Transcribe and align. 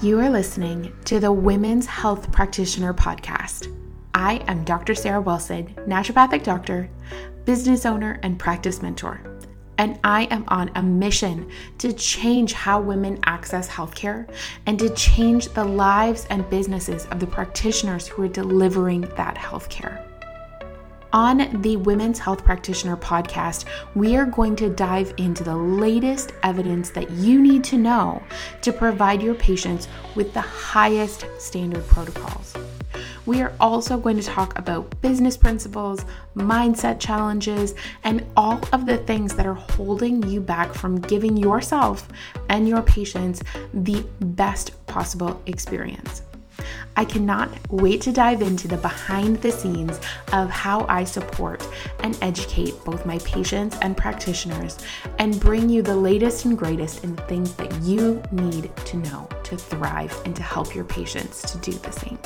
You 0.00 0.20
are 0.20 0.30
listening 0.30 0.92
to 1.06 1.18
the 1.18 1.32
Women's 1.32 1.84
Health 1.84 2.30
Practitioner 2.30 2.94
Podcast. 2.94 3.76
I 4.14 4.36
am 4.46 4.62
Dr. 4.62 4.94
Sarah 4.94 5.20
Wilson, 5.20 5.74
naturopathic 5.88 6.44
doctor, 6.44 6.88
business 7.44 7.84
owner, 7.84 8.20
and 8.22 8.38
practice 8.38 8.80
mentor. 8.80 9.20
And 9.76 9.98
I 10.04 10.26
am 10.26 10.44
on 10.46 10.70
a 10.76 10.82
mission 10.84 11.50
to 11.78 11.92
change 11.92 12.52
how 12.52 12.80
women 12.80 13.18
access 13.24 13.68
healthcare 13.68 14.32
and 14.66 14.78
to 14.78 14.88
change 14.94 15.48
the 15.48 15.64
lives 15.64 16.28
and 16.30 16.48
businesses 16.48 17.06
of 17.06 17.18
the 17.18 17.26
practitioners 17.26 18.06
who 18.06 18.22
are 18.22 18.28
delivering 18.28 19.00
that 19.16 19.34
healthcare. 19.34 20.07
On 21.12 21.62
the 21.62 21.76
Women's 21.76 22.18
Health 22.18 22.44
Practitioner 22.44 22.94
podcast, 22.94 23.64
we 23.94 24.14
are 24.16 24.26
going 24.26 24.54
to 24.56 24.68
dive 24.68 25.14
into 25.16 25.42
the 25.42 25.56
latest 25.56 26.32
evidence 26.42 26.90
that 26.90 27.10
you 27.12 27.40
need 27.40 27.64
to 27.64 27.78
know 27.78 28.22
to 28.60 28.72
provide 28.74 29.22
your 29.22 29.34
patients 29.34 29.88
with 30.14 30.34
the 30.34 30.42
highest 30.42 31.24
standard 31.38 31.86
protocols. 31.86 32.54
We 33.24 33.40
are 33.40 33.54
also 33.58 33.96
going 33.96 34.18
to 34.18 34.22
talk 34.22 34.58
about 34.58 35.00
business 35.00 35.36
principles, 35.36 36.04
mindset 36.36 37.00
challenges, 37.00 37.74
and 38.04 38.22
all 38.36 38.60
of 38.74 38.84
the 38.84 38.98
things 38.98 39.34
that 39.36 39.46
are 39.46 39.54
holding 39.54 40.22
you 40.28 40.42
back 40.42 40.74
from 40.74 41.00
giving 41.00 41.38
yourself 41.38 42.06
and 42.50 42.68
your 42.68 42.82
patients 42.82 43.42
the 43.72 44.04
best 44.20 44.72
possible 44.86 45.40
experience. 45.46 46.22
I 46.98 47.04
cannot 47.04 47.50
wait 47.70 48.00
to 48.02 48.12
dive 48.12 48.42
into 48.42 48.66
the 48.66 48.76
behind 48.78 49.36
the 49.36 49.52
scenes 49.52 50.00
of 50.32 50.50
how 50.50 50.84
I 50.88 51.04
support 51.04 51.64
and 52.00 52.18
educate 52.20 52.74
both 52.84 53.06
my 53.06 53.18
patients 53.18 53.76
and 53.82 53.96
practitioners 53.96 54.78
and 55.20 55.38
bring 55.38 55.68
you 55.68 55.80
the 55.80 55.94
latest 55.94 56.44
and 56.44 56.58
greatest 56.58 57.04
in 57.04 57.14
things 57.14 57.54
that 57.54 57.72
you 57.82 58.20
need 58.32 58.74
to 58.86 58.96
know 58.96 59.28
to 59.44 59.56
thrive 59.56 60.12
and 60.24 60.34
to 60.34 60.42
help 60.42 60.74
your 60.74 60.84
patients 60.84 61.42
to 61.52 61.58
do 61.58 61.70
the 61.70 61.92
same. 61.92 62.18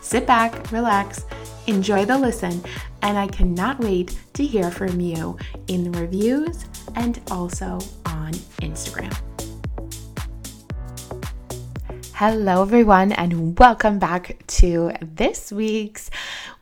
Sit 0.00 0.26
back, 0.26 0.72
relax, 0.72 1.24
enjoy 1.68 2.04
the 2.04 2.18
listen, 2.18 2.60
and 3.02 3.16
I 3.16 3.28
cannot 3.28 3.78
wait 3.78 4.18
to 4.32 4.44
hear 4.44 4.68
from 4.72 4.98
you 4.98 5.38
in 5.68 5.92
the 5.92 5.96
reviews 6.00 6.64
and 6.96 7.20
also 7.30 7.78
on 8.04 8.32
Instagram. 8.62 9.16
Hello, 12.18 12.62
everyone, 12.62 13.10
and 13.10 13.58
welcome 13.58 13.98
back 13.98 14.36
to 14.46 14.92
this 15.02 15.50
week's 15.50 16.10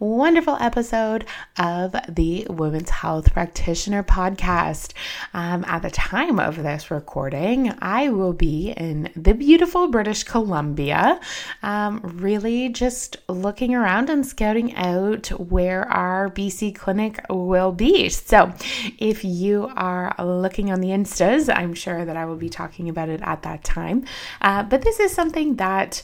wonderful 0.03 0.57
episode 0.59 1.25
of 1.59 1.95
the 2.09 2.45
Women's 2.51 2.91
Health 2.91 3.33
Practitioner 3.33 4.03
Podcast. 4.03 4.95
Um, 5.33 5.65
at 5.65 5.83
the 5.83 5.91
time 5.91 6.41
of 6.41 6.57
this 6.57 6.91
recording, 6.91 7.73
I 7.81 8.09
will 8.09 8.33
be 8.33 8.73
in 8.73 9.13
the 9.15 9.33
beautiful 9.33 9.87
British 9.89 10.25
Columbia, 10.25 11.21
um, 11.63 12.01
really 12.17 12.69
just 12.69 13.17
looking 13.29 13.77
around 13.77 14.11
and 14.11 14.27
scouting 14.27 14.75
out 14.75 15.29
where 15.29 15.89
our 15.89 16.29
BC 16.31 16.75
clinic 16.75 17.25
will 17.31 17.71
be. 17.71 18.09
So, 18.09 18.53
if 18.99 19.25
you 19.25 19.71
are 19.77 20.17
looking 20.19 20.73
on 20.73 20.81
the 20.81 20.89
Instas, 20.89 21.49
I'm 21.55 21.75
sure 21.75 22.05
that 22.05 22.17
I 22.17 22.25
will 22.25 22.37
be 22.37 22.49
talking 22.49 22.89
about 22.89 23.09
it 23.09 23.21
at 23.23 23.43
that 23.43 23.63
time. 23.63 24.05
Uh, 24.41 24.65
but 24.65 24.83
this 24.83 24.99
is 24.99 25.13
something 25.13 25.57
that 25.57 26.03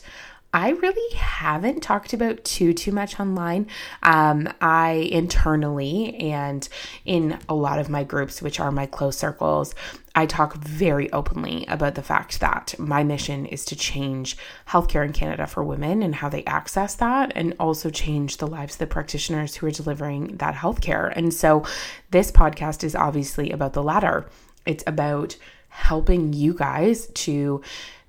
I 0.53 0.71
really 0.71 1.15
haven't 1.15 1.83
talked 1.83 2.15
about 2.15 2.43
too 2.43 2.73
too 2.73 2.91
much 2.91 3.21
online. 3.21 3.67
Um, 4.03 4.49
I 4.63 5.09
internally 5.13 6.15
and 6.17 6.67
in 7.05 7.39
a 7.51 7.55
lot 7.55 7.79
of 7.79 7.91
my 7.91 8.03
groups, 8.03 8.41
which 8.41 8.59
are 8.59 8.73
my 8.73 8.87
close 8.87 9.19
circles, 9.19 9.75
I 10.15 10.25
talk 10.25 10.55
very 10.55 11.13
openly 11.13 11.67
about 11.69 11.97
the 11.97 12.03
fact 12.03 12.41
that 12.41 12.75
my 12.79 13.05
mission 13.05 13.45
is 13.45 13.67
to 13.67 13.77
change 13.77 14.39
healthcare 14.67 15.05
in 15.05 15.13
Canada 15.13 15.47
for 15.47 15.63
women 15.63 16.03
and 16.03 16.15
how 16.15 16.31
they 16.31 16.45
access 16.45 16.95
that, 16.95 17.31
and 17.35 17.55
also 17.61 17.91
change 17.91 18.39
the 18.39 18.47
lives 18.47 18.77
of 18.77 18.79
the 18.79 18.87
practitioners 18.87 19.55
who 19.55 19.67
are 19.67 19.71
delivering 19.71 20.39
that 20.39 20.55
healthcare. 20.55 21.13
And 21.15 21.33
so, 21.33 21.65
this 22.11 22.33
podcast 22.33 22.85
is 22.85 22.95
obviously 22.95 23.51
about 23.51 23.75
the 23.75 23.83
latter. 23.83 24.27
It's 24.65 24.85
about 24.87 25.37
helping 25.69 26.33
you 26.33 26.55
guys 26.55 27.09
to 27.09 27.61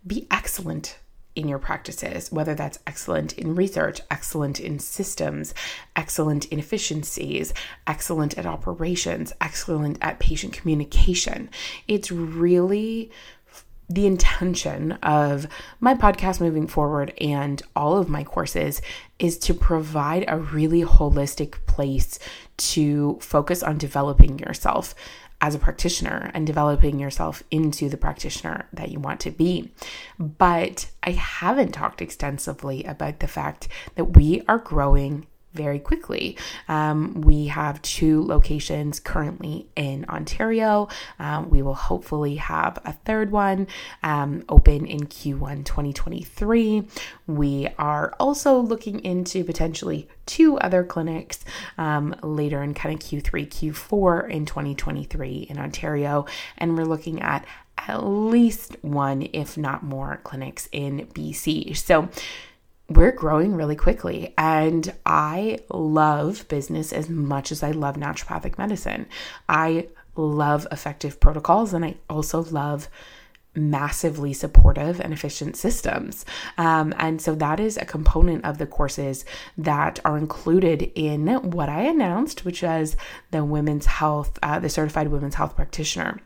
be 0.08 0.26
excellent 0.32 0.98
in 1.40 1.48
your 1.48 1.60
practices, 1.60 2.32
whether 2.32 2.54
that's 2.54 2.80
excellent 2.86 3.34
in 3.38 3.56
research, 3.56 4.02
excellent 4.12 4.60
in 4.60 4.78
systems, 4.78 5.54
excellent 5.96 6.46
in 6.46 6.60
efficiencies, 6.60 7.54
excellent 7.88 8.38
at 8.38 8.46
operations, 8.46 9.34
excellent 9.42 9.98
at 10.02 10.20
patient 10.20 10.54
communication. 10.54 11.50
It's 11.88 12.12
really 12.12 13.12
the 13.90 14.06
intention 14.06 14.92
of 15.02 15.48
my 15.80 15.96
podcast 15.96 16.40
moving 16.40 16.68
forward 16.68 17.12
and 17.20 17.62
all 17.76 17.98
of 17.98 18.08
my 18.08 18.24
courses 18.24 18.84
is 19.18 19.38
to 19.40 19.54
provide 19.54 20.26
a 20.28 20.38
really 20.38 20.84
holistic 20.84 21.54
place 21.66 22.20
to 22.58 23.18
focus 23.20 23.64
on 23.64 23.80
developing 23.80 24.38
yourself 24.38 24.94
as 25.42 25.56
a 25.56 25.60
practitioner 25.60 26.32
and 26.34 26.46
developing 26.46 27.00
yourself 27.00 27.44
into 27.50 27.90
the 27.90 27.98
practitioner 27.98 28.68
that 28.74 28.90
you 28.90 29.00
want 29.00 29.20
to 29.22 29.32
be. 29.32 29.72
But 30.20 30.90
I 31.04 31.12
haven't 31.12 31.72
talked 31.72 32.02
extensively 32.02 32.84
about 32.84 33.20
the 33.20 33.28
fact 33.28 33.68
that 33.96 34.18
we 34.18 34.44
are 34.48 34.60
growing 34.60 35.28
very 35.54 35.80
quickly. 35.80 36.38
Um, 36.68 37.22
we 37.22 37.48
have 37.48 37.82
two 37.82 38.24
locations 38.24 39.00
currently 39.00 39.68
in 39.76 40.06
Ontario. 40.08 40.88
Um, 41.18 41.50
we 41.50 41.62
will 41.62 41.76
hopefully 41.76 42.36
have 42.36 42.80
a 42.86 42.94
third 42.94 43.32
one 43.32 43.68
um, 44.04 44.44
open 44.48 44.86
in 44.86 45.02
Q1 45.02 45.66
2023. 45.66 46.88
We 47.28 47.68
are 47.78 48.14
also 48.20 48.60
looking 48.60 49.00
into 49.04 49.44
potentially 49.44 50.08
two 50.26 50.58
other 50.60 50.84
clinics 50.84 51.44
um, 51.78 52.16
later 52.22 52.62
in 52.62 52.74
kind 52.74 52.94
of 52.94 53.02
Q3, 53.02 53.48
Q4 53.48 54.30
in 54.30 54.46
2023 54.46 55.48
in 55.50 55.58
Ontario. 55.58 56.26
And 56.58 56.78
we're 56.78 56.86
looking 56.86 57.22
at 57.22 57.46
at 57.88 58.06
least 58.06 58.76
one, 58.82 59.28
if 59.34 59.58
not 59.58 59.84
more, 59.84 60.20
clinics 60.24 60.68
in 60.72 61.08
BC. 61.14 61.76
So, 61.78 62.10
we're 62.90 63.12
growing 63.12 63.56
really 63.56 63.76
quickly. 63.76 64.34
And 64.38 64.94
I 65.06 65.60
love 65.70 66.48
business 66.48 66.92
as 66.92 67.10
much 67.10 67.52
as 67.52 67.64
I 67.64 67.72
love 67.72 67.96
naturopathic 67.96 68.58
medicine. 68.58 69.08
I 69.48 69.88
love 70.16 70.68
effective 70.72 71.20
protocols 71.20 71.74
and 71.74 71.86
I 71.86 71.96
also 72.10 72.44
love 72.44 72.90
massively 73.56 74.32
supportive 74.32 75.00
and 75.00 75.12
efficient 75.12 75.58
systems. 75.58 76.24
Um, 76.58 76.94
and 76.98 77.22
so 77.22 77.36
that 77.36 77.60
is 77.60 77.78
a 77.78 77.86
component 77.86 78.46
of 78.46 78.58
the 78.58 78.68
courses 78.68 79.26
that 79.58 80.00
are 80.06 80.18
included 80.18 80.92
in 80.96 81.28
what 81.52 81.68
I 81.68 81.82
announced, 81.82 82.46
which 82.46 82.62
was 82.62 82.96
the 83.32 83.44
women's 83.44 83.86
health, 83.86 84.38
uh, 84.44 84.60
the 84.60 84.70
certified 84.70 85.10
women's 85.10 85.36
health 85.36 85.56
practitioner. 85.56 86.20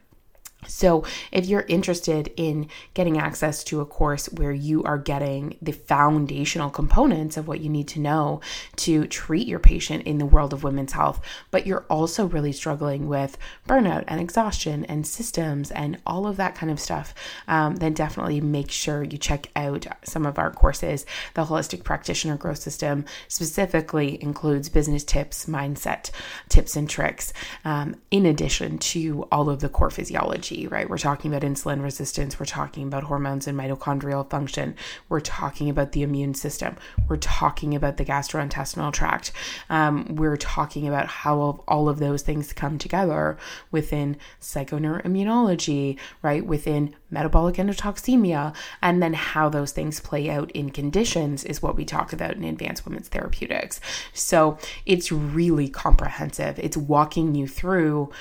So, 0.68 1.04
if 1.32 1.46
you're 1.46 1.66
interested 1.68 2.32
in 2.38 2.70
getting 2.94 3.18
access 3.18 3.64
to 3.66 3.82
a 3.82 3.86
course 3.86 4.28
where 4.28 4.52
you 4.52 4.84
are 4.84 4.98
getting 4.98 5.58
the 5.62 5.72
foundational 5.72 6.70
components 6.70 7.38
of 7.38 7.48
what 7.48 7.62
you 7.62 7.70
need 7.70 7.88
to 7.90 8.00
know 8.00 8.42
to 8.78 9.08
treat 9.08 9.48
your 9.48 9.60
patient 9.60 10.04
in 10.04 10.18
the 10.18 10.26
world 10.26 10.54
of 10.54 10.64
women's 10.64 10.94
health, 10.94 11.22
but 11.52 11.66
you're 11.68 11.86
also 11.90 12.26
really 12.26 12.52
struggling 12.52 13.08
with 13.08 13.38
burnout 13.68 14.04
and 14.08 14.20
exhaustion 14.20 14.86
and 14.86 15.06
systems 15.06 15.72
and 15.72 15.98
all 16.06 16.28
of 16.28 16.38
that 16.38 16.56
kind 16.56 16.72
of 16.72 16.80
stuff, 16.80 17.14
um, 17.48 17.76
then 17.78 17.94
definitely 17.94 18.42
make 18.42 18.72
sure 18.72 19.04
you 19.04 19.18
check 19.18 19.50
out 19.56 19.86
some 20.04 20.26
of 20.26 20.38
our 20.38 20.52
courses. 20.52 21.06
The 21.34 21.46
Holistic 21.46 21.84
Practitioner 21.84 22.38
Growth 22.38 22.60
System 22.60 23.06
specifically 23.28 24.22
includes 24.22 24.70
business 24.70 25.04
tips, 25.04 25.46
mindset 25.46 26.12
tips, 26.50 26.76
and 26.76 26.90
tricks, 26.90 27.34
um, 27.66 27.96
in 28.12 28.26
addition 28.26 28.78
to 28.78 29.28
all 29.32 29.50
of 29.50 29.60
the 29.60 29.70
core 29.70 29.90
physiology 29.90 30.53
right? 30.70 30.90
We're 30.90 30.98
talking 30.98 31.34
about 31.34 31.48
insulin 31.48 31.82
resistance, 31.82 32.40
we're 32.40 32.46
talking 32.46 32.88
about 32.88 33.04
hormones 33.04 33.48
and 33.48 33.58
mitochondrial 33.58 34.30
function, 34.30 34.76
we're 35.10 35.20
talking 35.20 35.70
about 35.70 35.92
the 35.92 36.04
immune 36.04 36.34
system, 36.34 36.78
we're 37.08 37.18
talking 37.18 37.76
about 37.76 37.98
the 37.98 38.06
gastrointestinal 38.06 38.94
tract, 38.94 39.32
um, 39.70 40.16
we're 40.16 40.38
talking 40.38 40.88
about 40.88 41.08
how 41.08 41.64
all 41.68 41.90
of 41.90 42.00
those 42.00 42.22
things 42.22 42.54
come 42.54 42.78
together 42.78 43.38
within 43.72 44.18
psychoneuroimmunology, 44.42 45.98
right? 46.22 46.46
Within 46.46 46.96
metabolic 47.10 47.56
endotoxemia, 47.56 48.56
and 48.82 49.02
then 49.02 49.14
how 49.14 49.50
those 49.50 49.72
things 49.72 50.00
play 50.00 50.30
out 50.30 50.52
in 50.52 50.70
conditions 50.70 51.44
is 51.44 51.62
what 51.62 51.76
we 51.76 51.86
talk 51.86 52.14
about 52.14 52.36
in 52.36 52.44
advanced 52.44 52.86
women's 52.86 53.08
therapeutics. 53.08 53.80
So 54.14 54.58
it's 54.86 55.12
really 55.12 55.70
comprehensive. 55.70 56.60
It's 56.60 56.78
walking 56.78 57.36
you 57.36 57.48
through 57.48 58.12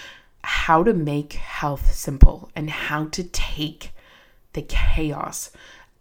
how 0.44 0.82
to 0.82 0.92
make 0.92 1.34
health 1.34 1.92
simple 1.92 2.50
and 2.54 2.70
how 2.70 3.06
to 3.06 3.24
take 3.24 3.92
the 4.52 4.62
chaos 4.62 5.50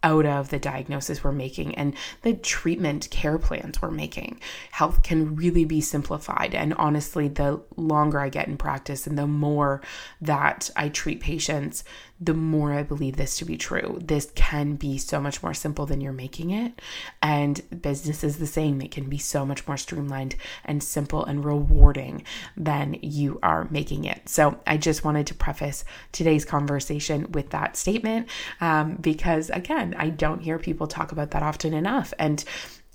out 0.02 0.26
of 0.26 0.50
the 0.50 0.58
diagnosis 0.58 1.22
we're 1.22 1.32
making 1.32 1.74
and 1.76 1.94
the 2.22 2.34
treatment 2.34 3.08
care 3.10 3.38
plans 3.38 3.80
we're 3.80 3.90
making. 3.90 4.40
Health 4.72 5.02
can 5.02 5.36
really 5.36 5.64
be 5.64 5.80
simplified. 5.80 6.54
And 6.54 6.74
honestly, 6.74 7.28
the 7.28 7.62
longer 7.76 8.18
I 8.18 8.28
get 8.28 8.48
in 8.48 8.56
practice 8.56 9.06
and 9.06 9.16
the 9.16 9.26
more 9.26 9.80
that 10.20 10.70
I 10.76 10.88
treat 10.88 11.20
patients, 11.20 11.84
the 12.24 12.34
more 12.34 12.72
I 12.72 12.84
believe 12.84 13.16
this 13.16 13.36
to 13.38 13.44
be 13.44 13.56
true. 13.56 13.98
This 14.00 14.30
can 14.36 14.76
be 14.76 14.96
so 14.96 15.20
much 15.20 15.42
more 15.42 15.54
simple 15.54 15.86
than 15.86 16.00
you're 16.00 16.12
making 16.12 16.50
it. 16.50 16.80
And 17.20 17.60
business 17.82 18.22
is 18.22 18.38
the 18.38 18.46
same. 18.46 18.80
It 18.80 18.92
can 18.92 19.08
be 19.08 19.18
so 19.18 19.44
much 19.44 19.66
more 19.66 19.76
streamlined 19.76 20.36
and 20.64 20.82
simple 20.82 21.24
and 21.24 21.44
rewarding 21.44 22.22
than 22.56 22.96
you 23.02 23.40
are 23.42 23.66
making 23.70 24.04
it. 24.04 24.28
So 24.28 24.60
I 24.66 24.76
just 24.76 25.04
wanted 25.04 25.26
to 25.28 25.34
preface 25.34 25.84
today's 26.12 26.44
conversation 26.44 27.32
with 27.32 27.50
that 27.50 27.76
statement 27.76 28.28
um, 28.60 28.96
because, 28.96 29.50
again, 29.50 29.94
I 29.98 30.10
don't 30.10 30.42
hear 30.42 30.58
people 30.60 30.86
talk 30.86 31.10
about 31.10 31.32
that 31.32 31.42
often 31.42 31.74
enough. 31.74 32.14
And 32.20 32.44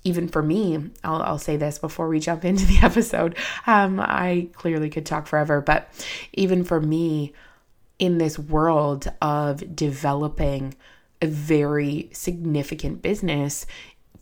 even 0.04 0.28
for 0.28 0.42
me, 0.42 0.90
I'll, 1.04 1.20
I'll, 1.22 1.38
say 1.38 1.56
this 1.56 1.78
before 1.78 2.08
we 2.08 2.18
jump 2.18 2.44
into 2.46 2.64
the 2.64 2.78
episode. 2.78 3.36
Um, 3.66 4.00
I 4.00 4.48
clearly 4.54 4.88
could 4.88 5.04
talk 5.04 5.26
forever, 5.26 5.60
but 5.60 5.90
even 6.32 6.64
for 6.64 6.80
me, 6.80 7.34
in 7.98 8.18
this 8.18 8.38
world 8.38 9.08
of 9.20 9.74
developing 9.74 10.74
a 11.20 11.26
very 11.26 12.08
significant 12.12 13.02
business 13.02 13.66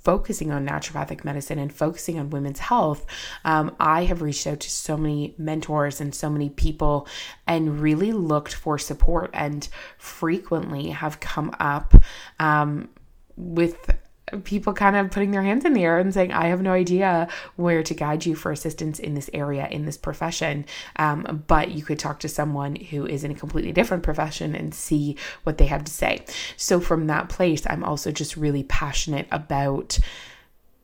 focusing 0.06 0.52
on 0.52 0.64
naturopathic 0.64 1.24
medicine 1.24 1.58
and 1.58 1.74
focusing 1.74 2.16
on 2.16 2.30
women's 2.30 2.60
health, 2.60 3.04
um, 3.44 3.74
I 3.80 4.04
have 4.04 4.22
reached 4.22 4.46
out 4.46 4.60
to 4.60 4.70
so 4.70 4.96
many 4.96 5.34
mentors 5.36 6.00
and 6.00 6.14
so 6.14 6.30
many 6.30 6.48
people 6.48 7.08
and 7.44 7.80
really 7.80 8.12
looked 8.12 8.54
for 8.54 8.78
support 8.78 9.30
and 9.34 9.68
frequently 9.98 10.90
have 10.90 11.18
come 11.18 11.52
up 11.58 11.92
um, 12.38 12.88
with 13.36 13.96
people 14.44 14.72
kind 14.72 14.96
of 14.96 15.10
putting 15.10 15.30
their 15.30 15.42
hands 15.42 15.64
in 15.64 15.72
the 15.72 15.84
air 15.84 15.98
and 15.98 16.12
saying, 16.12 16.32
I 16.32 16.46
have 16.46 16.60
no 16.60 16.72
idea 16.72 17.28
where 17.54 17.82
to 17.82 17.94
guide 17.94 18.26
you 18.26 18.34
for 18.34 18.50
assistance 18.50 18.98
in 18.98 19.14
this 19.14 19.30
area, 19.32 19.68
in 19.70 19.84
this 19.84 19.96
profession. 19.96 20.64
Um, 20.96 21.44
but 21.46 21.70
you 21.70 21.84
could 21.84 21.98
talk 21.98 22.18
to 22.20 22.28
someone 22.28 22.76
who 22.76 23.06
is 23.06 23.22
in 23.22 23.30
a 23.30 23.34
completely 23.34 23.72
different 23.72 24.02
profession 24.02 24.54
and 24.54 24.74
see 24.74 25.16
what 25.44 25.58
they 25.58 25.66
have 25.66 25.84
to 25.84 25.92
say. 25.92 26.24
So, 26.56 26.80
from 26.80 27.06
that 27.06 27.28
place, 27.28 27.62
I'm 27.68 27.84
also 27.84 28.10
just 28.10 28.36
really 28.36 28.64
passionate 28.64 29.28
about 29.30 29.98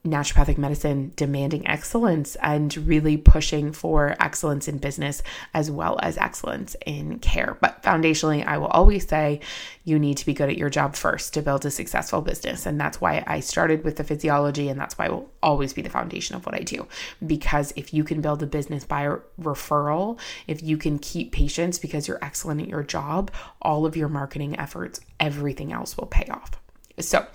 naturopathic 0.05 0.59
medicine 0.59 1.13
demanding 1.15 1.67
excellence 1.67 2.35
and 2.37 2.77
really 2.89 3.17
pushing 3.17 3.71
for 3.71 4.17
excellence 4.19 4.67
in 4.67 4.79
business 4.79 5.23
as 5.55 5.71
well 5.71 5.97
as 6.03 6.19
excellence 6.19 6.75
in 6.85 7.21
care. 7.21 7.57
But 7.61 7.83
foundationally, 7.85 8.45
I 8.45 8.59
will 8.59 8.67
always 8.67 9.07
say 9.07 9.41
you 9.85 10.01
need 10.01 10.17
to 10.17 10.27
be 10.27 10.35
good 10.35 10.49
at 10.49 10.59
your 10.59 10.71
job 10.71 10.97
first 10.97 11.35
to 11.35 11.43
build 11.43 11.65
a 11.65 11.71
successful 11.71 12.21
business. 12.21 12.67
And 12.67 12.81
that's 12.81 13.01
why 13.01 13.23
I 13.29 13.39
started 13.41 13.85
with 13.85 13.97
the 13.97 14.05
physiology, 14.05 14.69
and 14.69 14.79
that's 14.79 14.99
why 14.99 15.07
it 15.07 15.13
will 15.13 15.31
always 15.41 15.73
be 15.73 15.83
the 15.83 15.91
foundation 15.91 16.35
of 16.35 16.45
what 16.45 16.55
I 16.55 16.61
do. 16.61 16.89
Because 17.25 17.73
if 17.77 17.95
you 17.95 18.03
can 18.03 18.21
build 18.21 18.43
a 18.43 18.47
business 18.47 18.85
by 18.85 19.17
referral, 19.41 20.19
if 20.49 20.63
you 20.63 20.77
can 20.77 20.99
keep 20.99 21.31
patients 21.31 21.79
because 21.79 22.09
you're 22.09 22.23
excellent 22.23 22.61
at 22.61 22.69
your 22.69 22.83
job, 22.83 23.31
all 23.61 23.87
of 23.87 23.97
your 23.97 24.09
marketing 24.09 24.59
efforts, 24.59 25.01
everything 25.21 25.73
else 25.73 25.97
will 25.97 26.07
pay 26.07 26.27
off. 26.27 26.51
So, 26.99 27.27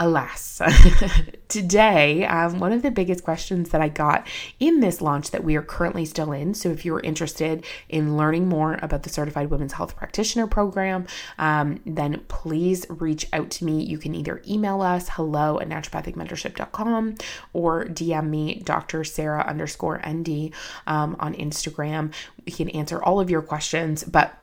alas, 0.00 0.62
today, 1.48 2.24
um, 2.24 2.60
one 2.60 2.72
of 2.72 2.82
the 2.82 2.90
biggest 2.90 3.24
questions 3.24 3.70
that 3.70 3.80
I 3.80 3.88
got 3.88 4.26
in 4.60 4.80
this 4.80 5.00
launch 5.00 5.30
that 5.32 5.42
we 5.42 5.56
are 5.56 5.62
currently 5.62 6.04
still 6.04 6.32
in. 6.32 6.54
So, 6.54 6.70
if 6.70 6.84
you're 6.84 7.00
interested 7.00 7.64
in 7.88 8.16
learning 8.16 8.48
more 8.48 8.78
about 8.80 9.02
the 9.02 9.08
Certified 9.08 9.50
Women's 9.50 9.72
Health 9.72 9.96
Practitioner 9.96 10.46
Program, 10.46 11.06
um, 11.38 11.80
then 11.84 12.24
please 12.28 12.86
reach 12.88 13.26
out 13.32 13.50
to 13.50 13.64
me. 13.64 13.82
You 13.82 13.98
can 13.98 14.14
either 14.14 14.42
email 14.48 14.82
us 14.82 15.08
hello 15.10 15.58
at 15.60 15.68
naturopathicmentorship.com 15.68 17.16
or 17.52 17.84
DM 17.86 18.28
me, 18.28 18.62
Dr. 18.64 19.04
Sarah 19.04 19.44
underscore 19.46 20.00
ND 20.06 20.52
um, 20.86 21.16
on 21.18 21.34
Instagram. 21.34 22.12
We 22.46 22.52
can 22.52 22.68
answer 22.70 23.02
all 23.02 23.20
of 23.20 23.30
your 23.30 23.42
questions, 23.42 24.04
but 24.04 24.34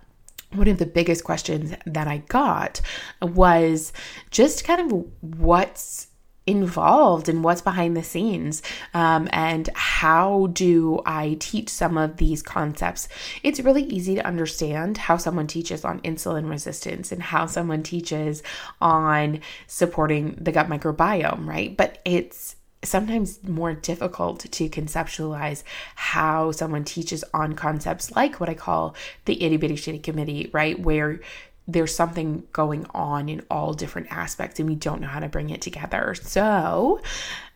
one 0.56 0.68
of 0.68 0.78
the 0.78 0.86
biggest 0.86 1.24
questions 1.24 1.74
that 1.86 2.07
I 2.07 2.18
got 2.28 2.81
was 3.22 3.94
just 4.31 4.63
kind 4.63 4.92
of 4.92 5.06
what's 5.22 6.07
involved 6.48 7.28
and 7.28 7.44
what's 7.44 7.62
behind 7.62 7.98
the 7.98 8.04
scenes 8.04 8.62
um, 8.94 9.28
and 9.31 9.69
how 9.74 10.48
do 10.54 11.02
I 11.06 11.38
teach 11.40 11.69
some 11.69 11.98
of 11.98 12.18
these 12.18 12.44
concepts. 12.44 13.07
It's 13.42 13.60
really 13.60 13.84
easy 13.84 14.16
to 14.16 14.25
understand 14.25 14.98
how 14.98 15.18
someone 15.18 15.48
teaches 15.48 15.84
on 15.84 16.02
insulin 16.02 16.50
resistance 16.50 17.12
and 17.12 17.22
how 17.22 17.48
someone 17.48 17.84
teaches 17.84 18.44
on 18.80 19.42
supporting 19.68 20.38
the 20.40 20.51
gut 20.51 20.69
microbiome, 20.69 21.48
right? 21.48 21.75
But 21.75 22.00
it's 22.06 22.56
sometimes 22.86 23.44
more 23.44 23.74
difficult 23.74 24.40
to 24.40 24.70
conceptualize 24.70 25.64
how 25.96 26.52
someone 26.52 26.84
teaches 26.84 27.24
on 27.34 27.54
concepts 27.54 28.16
like 28.16 28.40
what 28.40 28.50
I 28.50 28.54
call 28.54 28.96
the 29.26 29.42
itty 29.44 29.58
bitty 29.58 29.76
shitty 29.76 30.04
committee, 30.04 30.50
right? 30.54 30.80
Where 30.80 31.20
there's 31.68 31.96
something 31.96 32.44
going 32.54 32.86
on 32.94 33.28
in 33.28 33.44
all 33.50 33.74
different 33.74 34.12
aspects 34.12 34.60
and 34.60 34.70
we 34.70 34.76
don't 34.76 35.02
know 35.02 35.08
how 35.08 35.20
to 35.20 35.28
bring 35.28 35.50
it 35.50 35.62
together. 35.62 36.14
So, 36.16 37.02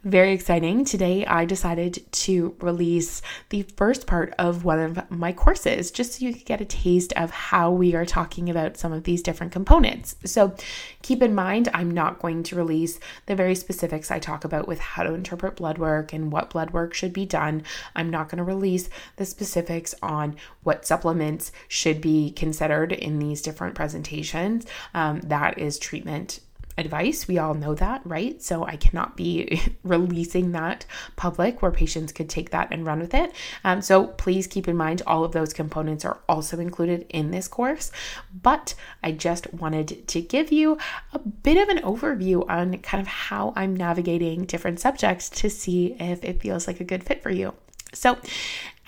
very 0.03 0.31
exciting. 0.31 0.85
Today, 0.85 1.25
I 1.25 1.43
decided 1.43 2.09
to 2.11 2.55
release 2.61 3.21
the 3.49 3.63
first 3.63 4.07
part 4.07 4.33
of 4.39 4.63
one 4.63 4.79
of 4.79 5.11
my 5.11 5.33
courses 5.33 5.91
just 5.91 6.13
so 6.13 6.25
you 6.25 6.33
could 6.33 6.45
get 6.45 6.61
a 6.61 6.65
taste 6.65 7.11
of 7.17 7.31
how 7.31 7.69
we 7.71 7.93
are 7.95 8.05
talking 8.05 8.49
about 8.49 8.77
some 8.77 8.93
of 8.93 9.03
these 9.03 9.21
different 9.21 9.51
components. 9.51 10.15
So, 10.23 10.55
keep 11.01 11.21
in 11.21 11.35
mind, 11.35 11.67
I'm 11.73 11.91
not 11.91 12.19
going 12.19 12.43
to 12.43 12.55
release 12.55 12.97
the 13.25 13.35
very 13.35 13.55
specifics 13.55 14.09
I 14.09 14.19
talk 14.19 14.45
about 14.45 14.69
with 14.69 14.79
how 14.79 15.03
to 15.03 15.13
interpret 15.13 15.57
blood 15.57 15.77
work 15.77 16.13
and 16.13 16.31
what 16.31 16.51
blood 16.51 16.71
work 16.71 16.93
should 16.93 17.11
be 17.11 17.25
done. 17.25 17.63
I'm 17.93 18.09
not 18.09 18.29
going 18.29 18.37
to 18.37 18.43
release 18.43 18.89
the 19.17 19.25
specifics 19.25 19.93
on 20.01 20.37
what 20.63 20.85
supplements 20.85 21.51
should 21.67 21.99
be 21.99 22.31
considered 22.31 22.93
in 22.93 23.19
these 23.19 23.41
different 23.41 23.75
presentations. 23.75 24.65
Um, 24.93 25.19
that 25.21 25.57
is 25.57 25.77
treatment 25.77 26.39
advice. 26.79 27.27
We 27.27 27.37
all 27.37 27.53
know 27.53 27.75
that, 27.75 28.01
right? 28.05 28.41
So 28.41 28.65
I 28.65 28.77
cannot 28.77 29.17
be 29.17 29.61
releasing 29.83 30.51
that 30.53 30.85
public 31.15 31.61
where 31.61 31.71
patients 31.71 32.11
could 32.11 32.29
take 32.29 32.51
that 32.51 32.69
and 32.71 32.85
run 32.85 32.99
with 32.99 33.13
it. 33.13 33.33
Um, 33.63 33.81
so 33.81 34.07
please 34.07 34.47
keep 34.47 34.67
in 34.67 34.77
mind 34.77 35.01
all 35.05 35.23
of 35.23 35.31
those 35.31 35.53
components 35.53 36.05
are 36.05 36.19
also 36.27 36.59
included 36.59 37.05
in 37.09 37.31
this 37.31 37.47
course. 37.47 37.91
But 38.41 38.75
I 39.03 39.11
just 39.11 39.53
wanted 39.53 40.07
to 40.07 40.21
give 40.21 40.51
you 40.51 40.77
a 41.13 41.19
bit 41.19 41.57
of 41.57 41.69
an 41.69 41.83
overview 41.83 42.49
on 42.49 42.77
kind 42.79 43.01
of 43.01 43.07
how 43.07 43.53
I'm 43.55 43.75
navigating 43.75 44.45
different 44.45 44.79
subjects 44.79 45.29
to 45.29 45.49
see 45.49 45.95
if 45.99 46.23
it 46.23 46.41
feels 46.41 46.67
like 46.67 46.79
a 46.79 46.85
good 46.85 47.03
fit 47.03 47.21
for 47.21 47.29
you. 47.29 47.53
So, 47.93 48.17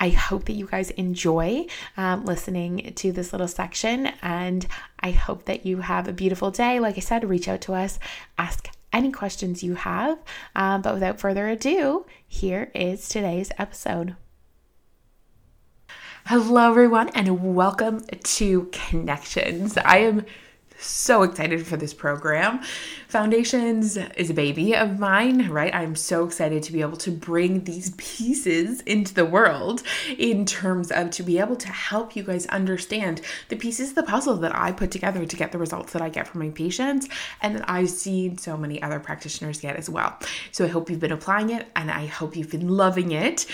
I 0.02 0.10
hope 0.10 0.46
that 0.46 0.54
you 0.54 0.66
guys 0.66 0.90
enjoy 0.90 1.68
um, 1.96 2.26
listening 2.26 2.92
to 2.96 3.12
this 3.12 3.32
little 3.32 3.48
section, 3.48 4.08
and 4.24 4.66
I 5.00 5.12
hope 5.12 5.46
that 5.46 5.64
you 5.64 5.78
have 5.78 6.08
a 6.08 6.14
beautiful 6.14 6.50
day. 6.50 6.80
Like 6.80 6.98
I 6.98 7.02
said, 7.02 7.30
reach 7.30 7.48
out 7.48 7.62
to 7.62 7.76
us, 7.76 8.00
ask 8.36 8.68
any 8.92 9.12
questions 9.12 9.62
you 9.62 9.76
have. 9.76 10.18
Um, 10.56 10.82
but 10.82 10.96
without 10.96 11.20
further 11.20 11.48
ado, 11.48 12.08
here 12.28 12.72
is 12.74 13.08
today's 13.08 13.52
episode. 13.60 14.16
Hello, 16.26 16.72
everyone, 16.72 17.10
and 17.10 17.56
welcome 17.56 18.02
to 18.24 18.70
Connections. 18.72 19.78
I 19.78 19.98
am 19.98 20.26
so 20.82 21.24
excited 21.24 21.66
for 21.66 21.78
this 21.78 21.94
program. 21.94 22.62
Foundations 23.08 23.98
is 23.98 24.30
a 24.30 24.34
baby 24.34 24.76
of 24.76 25.00
mine, 25.00 25.50
right? 25.50 25.74
I'm 25.76 25.96
so 25.96 26.24
excited 26.26 26.64
to 26.64 26.72
be 26.72 26.82
able 26.82 26.98
to 26.98 27.12
bring 27.12 27.64
these 27.64 27.92
pieces 27.98 28.82
into 28.82 29.14
the 29.14 29.26
world 29.26 29.84
in 30.18 30.46
terms 30.46 30.92
of 30.92 31.12
to 31.12 31.24
be 31.24 31.38
able 31.38 31.56
to 31.58 31.68
help 31.68 32.16
you 32.16 32.24
guys 32.24 32.46
understand 32.48 33.22
the 33.50 33.56
pieces 33.56 33.90
of 33.90 33.96
the 33.96 34.04
puzzle 34.04 34.38
that 34.38 34.56
I 34.56 34.72
put 34.72 34.92
together 34.92 35.26
to 35.26 35.36
get 35.36 35.52
the 35.52 35.58
results 35.58 35.94
that 35.94 36.02
I 36.02 36.10
get 36.10 36.28
from 36.28 36.40
my 36.40 36.50
patients 36.50 37.08
and 37.42 37.58
that 37.58 37.70
I've 37.70 37.90
seen 37.90 38.38
so 38.38 38.58
many 38.58 38.82
other 38.82 39.00
practitioners 39.00 39.60
get 39.60 39.76
as 39.76 39.90
well. 39.90 40.18
So 40.52 40.66
I 40.66 40.70
hope 40.70 40.90
you've 40.90 41.00
been 41.00 41.12
applying 41.12 41.50
it 41.50 41.68
and 41.76 41.92
I 41.92 42.06
hope 42.06 42.36
you've 42.36 42.52
been 42.52 42.70
loving 42.70 43.12
it. 43.12 43.46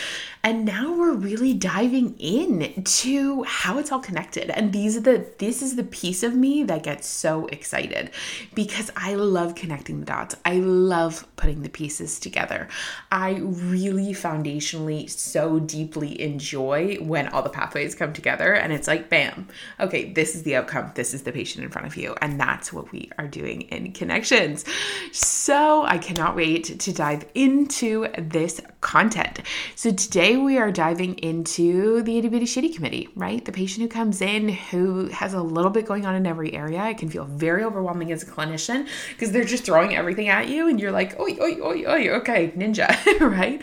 And 0.43 0.65
now 0.65 0.93
we're 0.93 1.13
really 1.13 1.53
diving 1.53 2.15
in 2.19 2.83
to 2.83 3.43
how 3.43 3.79
it's 3.79 3.91
all 3.91 3.99
connected. 3.99 4.49
And 4.51 4.71
these 4.71 4.95
are 4.95 5.01
the 5.01 5.27
this 5.39 5.61
is 5.61 5.75
the 5.75 5.83
piece 5.83 6.23
of 6.23 6.35
me 6.35 6.63
that 6.63 6.83
gets 6.83 7.16
so 7.17 7.47
excited 7.47 8.11
because 8.53 8.91
I 8.95 9.15
love 9.15 9.55
connecting 9.55 9.99
the 9.99 10.05
dots. 10.05 10.35
I 10.45 10.59
love 10.59 11.27
putting 11.35 11.63
the 11.63 11.69
pieces 11.69 12.19
together. 12.19 12.67
I 13.11 13.35
really 13.41 14.13
foundationally 14.13 15.09
so 15.09 15.59
deeply 15.59 16.19
enjoy 16.21 16.97
when 17.01 17.27
all 17.29 17.41
the 17.41 17.49
pathways 17.49 17.95
come 17.95 18.13
together 18.13 18.53
and 18.53 18.71
it's 18.71 18.87
like, 18.87 19.09
bam, 19.09 19.47
okay, 19.79 20.11
this 20.13 20.35
is 20.35 20.43
the 20.43 20.55
outcome. 20.55 20.91
This 20.95 21.13
is 21.13 21.23
the 21.23 21.31
patient 21.31 21.63
in 21.63 21.71
front 21.71 21.87
of 21.87 21.97
you. 21.97 22.15
And 22.21 22.39
that's 22.39 22.71
what 22.71 22.91
we 22.91 23.11
are 23.17 23.27
doing 23.27 23.61
in 23.63 23.91
connections. 23.93 24.65
So 25.11 25.83
I 25.85 25.97
cannot 25.97 26.35
wait 26.35 26.79
to 26.79 26.93
dive 26.93 27.25
into 27.33 28.07
this 28.17 28.61
content. 28.81 29.41
So 29.75 29.91
today 29.91 30.37
we 30.37 30.57
are 30.57 30.71
diving 30.71 31.15
into 31.15 32.03
the 32.03 32.17
itty 32.17 32.29
bitty 32.29 32.45
shitty 32.45 32.75
committee, 32.75 33.09
right? 33.15 33.43
The 33.43 33.51
patient 33.51 33.83
who 33.83 33.89
comes 33.89 34.21
in 34.21 34.49
who 34.49 35.07
has 35.07 35.33
a 35.33 35.41
little 35.41 35.71
bit 35.71 35.85
going 35.85 36.05
on 36.05 36.15
in 36.15 36.25
every 36.25 36.53
area. 36.53 36.85
It 36.85 36.97
can 37.07 37.11
feel 37.11 37.25
very 37.25 37.63
overwhelming 37.63 38.11
as 38.11 38.23
a 38.23 38.25
clinician 38.25 38.87
because 39.09 39.31
they're 39.31 39.43
just 39.43 39.65
throwing 39.65 39.95
everything 39.95 40.29
at 40.29 40.47
you 40.47 40.67
and 40.67 40.79
you're 40.79 40.91
like, 40.91 41.19
oi, 41.19 41.37
oi, 41.39 41.61
oi, 41.61 41.85
oi, 41.87 42.09
okay, 42.17 42.51
ninja, 42.51 42.87
right? 43.19 43.61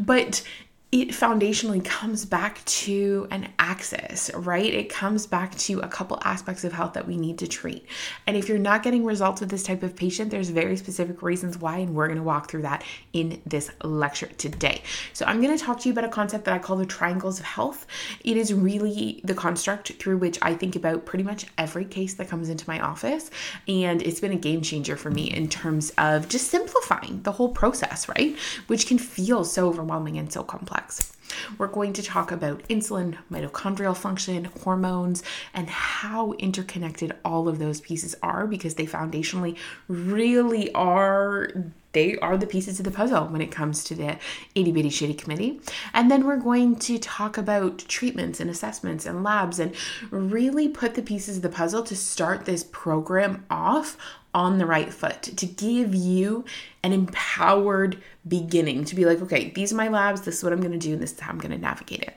But 0.00 0.42
it 0.90 1.08
foundationally 1.10 1.84
comes 1.84 2.24
back 2.24 2.64
to 2.64 3.28
an 3.30 3.46
axis, 3.58 4.30
right? 4.34 4.72
It 4.72 4.88
comes 4.88 5.26
back 5.26 5.54
to 5.58 5.80
a 5.80 5.88
couple 5.88 6.18
aspects 6.22 6.64
of 6.64 6.72
health 6.72 6.94
that 6.94 7.06
we 7.06 7.18
need 7.18 7.38
to 7.40 7.46
treat. 7.46 7.84
And 8.26 8.38
if 8.38 8.48
you're 8.48 8.56
not 8.56 8.82
getting 8.82 9.04
results 9.04 9.42
with 9.42 9.50
this 9.50 9.62
type 9.62 9.82
of 9.82 9.94
patient, 9.94 10.30
there's 10.30 10.48
very 10.48 10.78
specific 10.78 11.20
reasons 11.20 11.58
why, 11.58 11.78
and 11.78 11.94
we're 11.94 12.06
going 12.06 12.16
to 12.16 12.24
walk 12.24 12.50
through 12.50 12.62
that 12.62 12.84
in 13.12 13.42
this 13.44 13.70
lecture 13.84 14.28
today. 14.38 14.80
So, 15.12 15.26
I'm 15.26 15.42
going 15.42 15.56
to 15.56 15.62
talk 15.62 15.78
to 15.80 15.88
you 15.90 15.92
about 15.92 16.04
a 16.04 16.08
concept 16.08 16.46
that 16.46 16.54
I 16.54 16.58
call 16.58 16.76
the 16.76 16.86
triangles 16.86 17.38
of 17.38 17.44
health. 17.44 17.86
It 18.24 18.38
is 18.38 18.54
really 18.54 19.20
the 19.24 19.34
construct 19.34 19.92
through 19.98 20.16
which 20.16 20.38
I 20.40 20.54
think 20.54 20.74
about 20.74 21.04
pretty 21.04 21.24
much 21.24 21.44
every 21.58 21.84
case 21.84 22.14
that 22.14 22.30
comes 22.30 22.48
into 22.48 22.64
my 22.66 22.80
office. 22.80 23.30
And 23.66 24.00
it's 24.00 24.20
been 24.20 24.32
a 24.32 24.36
game 24.36 24.62
changer 24.62 24.96
for 24.96 25.10
me 25.10 25.30
in 25.30 25.50
terms 25.50 25.92
of 25.98 26.30
just 26.30 26.48
simplifying 26.48 27.20
the 27.24 27.32
whole 27.32 27.50
process, 27.50 28.08
right? 28.08 28.34
Which 28.68 28.86
can 28.86 28.96
feel 28.96 29.44
so 29.44 29.68
overwhelming 29.68 30.16
and 30.16 30.32
so 30.32 30.42
complex 30.42 30.77
complex. 30.78 31.12
We're 31.58 31.68
going 31.68 31.92
to 31.92 32.02
talk 32.02 32.32
about 32.32 32.62
insulin, 32.68 33.18
mitochondrial 33.30 33.96
function, 33.96 34.46
hormones, 34.62 35.22
and 35.52 35.68
how 35.68 36.32
interconnected 36.32 37.14
all 37.24 37.48
of 37.48 37.58
those 37.58 37.80
pieces 37.80 38.16
are 38.22 38.46
because 38.46 38.74
they 38.74 38.86
foundationally 38.86 39.56
really 39.88 40.72
are 40.72 41.50
they 41.92 42.18
are 42.18 42.36
the 42.36 42.46
pieces 42.46 42.78
of 42.78 42.84
the 42.84 42.90
puzzle 42.90 43.26
when 43.28 43.40
it 43.40 43.50
comes 43.50 43.82
to 43.82 43.94
the 43.94 44.18
itty 44.54 44.72
bitty 44.72 44.90
shitty 44.90 45.16
committee. 45.18 45.60
And 45.94 46.10
then 46.10 46.26
we're 46.26 46.36
going 46.36 46.76
to 46.76 46.98
talk 46.98 47.38
about 47.38 47.78
treatments 47.88 48.40
and 48.40 48.50
assessments 48.50 49.06
and 49.06 49.24
labs 49.24 49.58
and 49.58 49.74
really 50.10 50.68
put 50.68 50.94
the 50.94 51.02
pieces 51.02 51.36
of 51.36 51.42
the 51.42 51.48
puzzle 51.48 51.82
to 51.84 51.96
start 51.96 52.44
this 52.44 52.64
program 52.70 53.44
off 53.50 53.96
on 54.38 54.58
the 54.58 54.64
right 54.64 54.94
foot, 54.94 55.20
to 55.22 55.46
give 55.46 55.96
you 55.96 56.44
an 56.84 56.92
empowered 56.92 58.00
beginning, 58.28 58.84
to 58.84 58.94
be 58.94 59.04
like, 59.04 59.20
okay, 59.20 59.50
these 59.50 59.72
are 59.72 59.76
my 59.76 59.88
labs, 59.88 60.20
this 60.20 60.38
is 60.38 60.44
what 60.44 60.52
I'm 60.52 60.60
gonna 60.60 60.78
do, 60.78 60.92
and 60.92 61.02
this 61.02 61.12
is 61.12 61.18
how 61.18 61.32
I'm 61.32 61.38
gonna 61.38 61.58
navigate 61.58 62.02
it. 62.02 62.16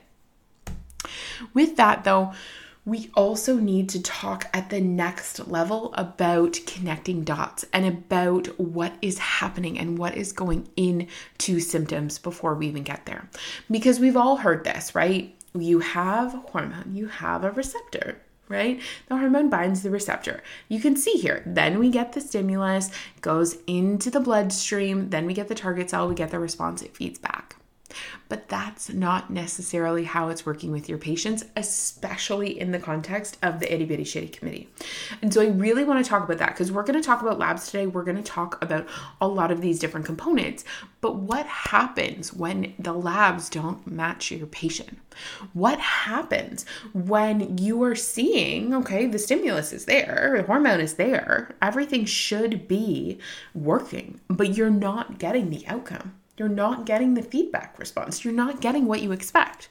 With 1.52 1.76
that, 1.76 2.04
though, 2.04 2.32
we 2.84 3.10
also 3.14 3.56
need 3.56 3.88
to 3.88 4.02
talk 4.02 4.46
at 4.54 4.70
the 4.70 4.80
next 4.80 5.48
level 5.48 5.92
about 5.94 6.60
connecting 6.64 7.24
dots 7.24 7.64
and 7.72 7.86
about 7.86 8.46
what 8.58 8.92
is 9.02 9.18
happening 9.18 9.76
and 9.76 9.98
what 9.98 10.16
is 10.16 10.32
going 10.32 10.68
into 10.76 11.58
symptoms 11.58 12.20
before 12.20 12.54
we 12.54 12.68
even 12.68 12.84
get 12.84 13.04
there. 13.04 13.28
Because 13.68 13.98
we've 13.98 14.16
all 14.16 14.36
heard 14.36 14.62
this, 14.62 14.94
right? 14.94 15.34
You 15.58 15.80
have 15.80 16.32
hormone, 16.50 16.94
you 16.94 17.08
have 17.08 17.42
a 17.42 17.50
receptor, 17.50 18.20
right? 18.52 18.80
The 19.08 19.16
hormone 19.16 19.48
binds 19.48 19.82
the 19.82 19.90
receptor. 19.90 20.42
You 20.68 20.80
can 20.80 20.96
see 20.96 21.14
here. 21.14 21.42
Then 21.46 21.78
we 21.78 21.90
get 21.90 22.12
the 22.12 22.20
stimulus, 22.20 22.90
goes 23.20 23.56
into 23.66 24.10
the 24.10 24.20
bloodstream, 24.20 25.10
then 25.10 25.26
we 25.26 25.34
get 25.34 25.48
the 25.48 25.54
target 25.54 25.90
cell, 25.90 26.08
we 26.08 26.14
get 26.14 26.30
the 26.30 26.38
response, 26.38 26.82
it 26.82 26.96
feeds 26.96 27.18
back. 27.18 27.56
But 28.28 28.48
that's 28.48 28.90
not 28.90 29.30
necessarily 29.30 30.04
how 30.04 30.28
it's 30.28 30.46
working 30.46 30.72
with 30.72 30.88
your 30.88 30.98
patients, 30.98 31.44
especially 31.56 32.58
in 32.58 32.72
the 32.72 32.78
context 32.78 33.38
of 33.42 33.60
the 33.60 33.72
itty 33.72 33.84
bitty 33.84 34.04
shitty 34.04 34.32
committee. 34.32 34.68
And 35.20 35.32
so 35.32 35.40
I 35.40 35.46
really 35.48 35.84
want 35.84 36.04
to 36.04 36.08
talk 36.08 36.24
about 36.24 36.38
that 36.38 36.50
because 36.50 36.72
we're 36.72 36.82
going 36.82 37.00
to 37.00 37.06
talk 37.06 37.22
about 37.22 37.38
labs 37.38 37.66
today. 37.66 37.86
We're 37.86 38.04
going 38.04 38.16
to 38.16 38.22
talk 38.22 38.62
about 38.62 38.86
a 39.20 39.28
lot 39.28 39.50
of 39.50 39.60
these 39.60 39.78
different 39.78 40.06
components. 40.06 40.64
But 41.00 41.16
what 41.16 41.46
happens 41.46 42.32
when 42.32 42.74
the 42.78 42.92
labs 42.92 43.48
don't 43.48 43.86
match 43.86 44.30
your 44.30 44.46
patient? 44.46 44.98
What 45.52 45.78
happens 45.78 46.64
when 46.92 47.58
you 47.58 47.82
are 47.82 47.94
seeing, 47.94 48.72
okay, 48.74 49.06
the 49.06 49.18
stimulus 49.18 49.72
is 49.72 49.84
there, 49.84 50.34
the 50.36 50.44
hormone 50.44 50.80
is 50.80 50.94
there, 50.94 51.54
everything 51.60 52.04
should 52.04 52.66
be 52.68 53.18
working, 53.54 54.20
but 54.28 54.56
you're 54.56 54.70
not 54.70 55.18
getting 55.18 55.50
the 55.50 55.66
outcome? 55.66 56.14
You're 56.38 56.48
not 56.48 56.86
getting 56.86 57.12
the 57.14 57.22
feedback 57.22 57.78
response. 57.78 58.24
You're 58.24 58.32
not 58.32 58.60
getting 58.60 58.86
what 58.86 59.02
you 59.02 59.12
expect. 59.12 59.68